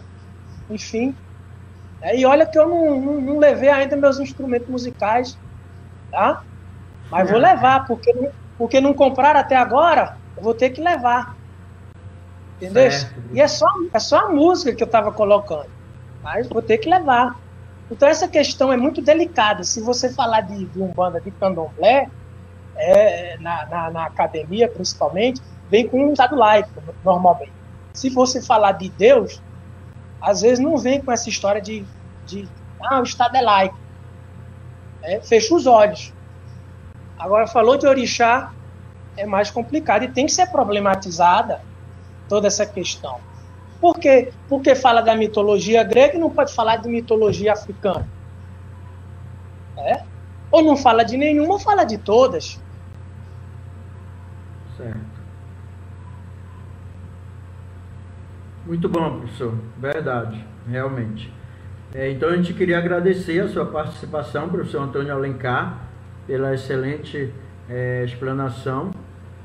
[0.69, 1.15] Enfim.
[2.01, 5.37] É, e olha que eu não, não, não, levei ainda meus instrumentos musicais,
[6.11, 6.43] tá?
[7.09, 8.13] Mas vou levar, porque,
[8.57, 11.35] porque não compraram até agora, eu vou ter que levar.
[12.57, 12.91] Entendeu?
[12.91, 13.21] Certo.
[13.31, 15.69] E é só, é só a música que eu estava colocando.
[16.23, 17.35] Mas vou ter que levar.
[17.89, 19.63] Então essa questão é muito delicada.
[19.63, 22.09] Se você falar de, de banda de candomblé,
[22.75, 26.69] é, na, na, na, academia principalmente, vem com um estado laico,
[27.03, 27.53] normalmente.
[27.93, 29.41] Se você falar de Deus,
[30.21, 31.85] às vezes não vem com essa história de,
[32.25, 32.47] de
[32.81, 33.79] ah, o Estado é laico.
[35.03, 36.13] É, fecha os olhos.
[37.17, 38.51] Agora, falou de orixá,
[39.15, 41.61] é mais complicado e tem que ser problematizada
[42.27, 43.19] toda essa questão.
[43.79, 44.33] Por quê?
[44.47, 48.07] Porque fala da mitologia grega e não pode falar de mitologia africana.
[49.77, 50.03] É?
[50.51, 52.59] Ou não fala de nenhuma fala de todas.
[54.75, 55.17] Certo.
[58.67, 59.53] Muito bom, professor.
[59.79, 61.31] Verdade, realmente.
[61.95, 65.87] É, então a gente queria agradecer a sua participação, professor Antônio Alencar,
[66.27, 67.33] pela excelente
[67.69, 68.91] é, explanação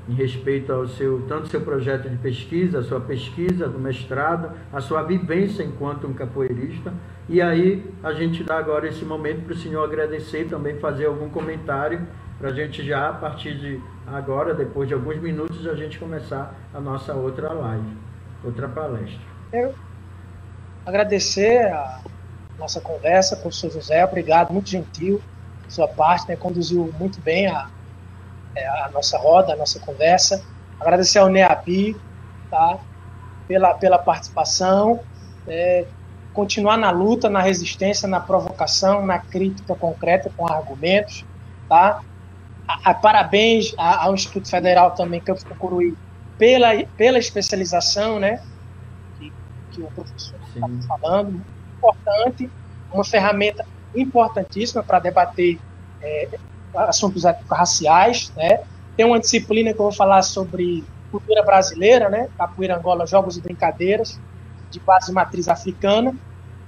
[0.08, 4.80] em respeito ao seu tanto seu projeto de pesquisa, a sua pesquisa do mestrado, a
[4.80, 6.92] sua vivência enquanto um capoeirista.
[7.28, 11.06] E aí a gente dá agora esse momento para o senhor agradecer e também fazer
[11.06, 12.00] algum comentário
[12.40, 16.52] para a gente já a partir de agora, depois de alguns minutos, a gente começar
[16.74, 18.11] a nossa outra live
[18.44, 19.20] outra palestra.
[19.52, 19.74] Eu
[20.84, 22.00] agradecer a
[22.58, 25.20] nossa conversa, professor José, obrigado, muito gentil,
[25.68, 27.68] sua parte, né, conduziu muito bem a,
[28.54, 30.44] é, a nossa roda, a nossa conversa.
[30.78, 31.96] Agradecer ao NEAPI,
[32.50, 32.78] tá,
[33.48, 35.00] pela, pela participação,
[35.46, 35.86] é,
[36.32, 41.24] continuar na luta, na resistência, na provocação, na crítica concreta com argumentos,
[41.68, 42.00] tá?
[42.66, 45.94] A, a, parabéns ao Instituto Federal também, que eu Curuí,
[46.42, 48.42] pela, pela especialização, né?
[49.16, 49.32] Que,
[49.70, 51.46] que o professor está falando, muito
[51.78, 52.50] importante,
[52.92, 53.64] uma ferramenta
[53.94, 55.60] importantíssima para debater
[56.00, 56.28] é,
[56.74, 58.58] assuntos raciais, né?
[58.96, 60.82] Tem uma disciplina que eu vou falar sobre
[61.12, 62.28] cultura brasileira, né?
[62.36, 64.18] Capoeira Angola, Jogos e Brincadeiras,
[64.68, 66.12] de base matriz africana.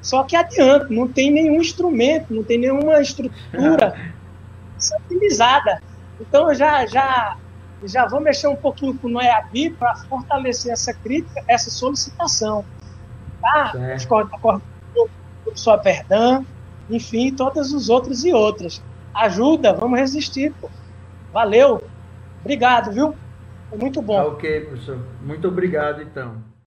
[0.00, 3.92] Só que adiante, não tem nenhum instrumento, não tem nenhuma estrutura
[5.10, 5.82] utilizada.
[6.20, 7.36] Então, eu já, já
[7.86, 12.64] já vou mexer um pouquinho com o Noeabi para fortalecer essa crítica, essa solicitação.
[13.40, 13.72] Tá?
[13.94, 14.60] Discordo com
[14.96, 15.08] o
[15.44, 16.46] professor Verdão,
[16.88, 18.82] enfim, todas os outros e outras.
[19.14, 20.52] Ajuda, vamos resistir.
[20.60, 20.70] Pô.
[21.32, 21.82] Valeu.
[22.40, 23.14] Obrigado, viu?
[23.68, 24.20] Foi muito bom.
[24.20, 24.98] ok, professor.
[25.20, 26.53] Muito obrigado, então.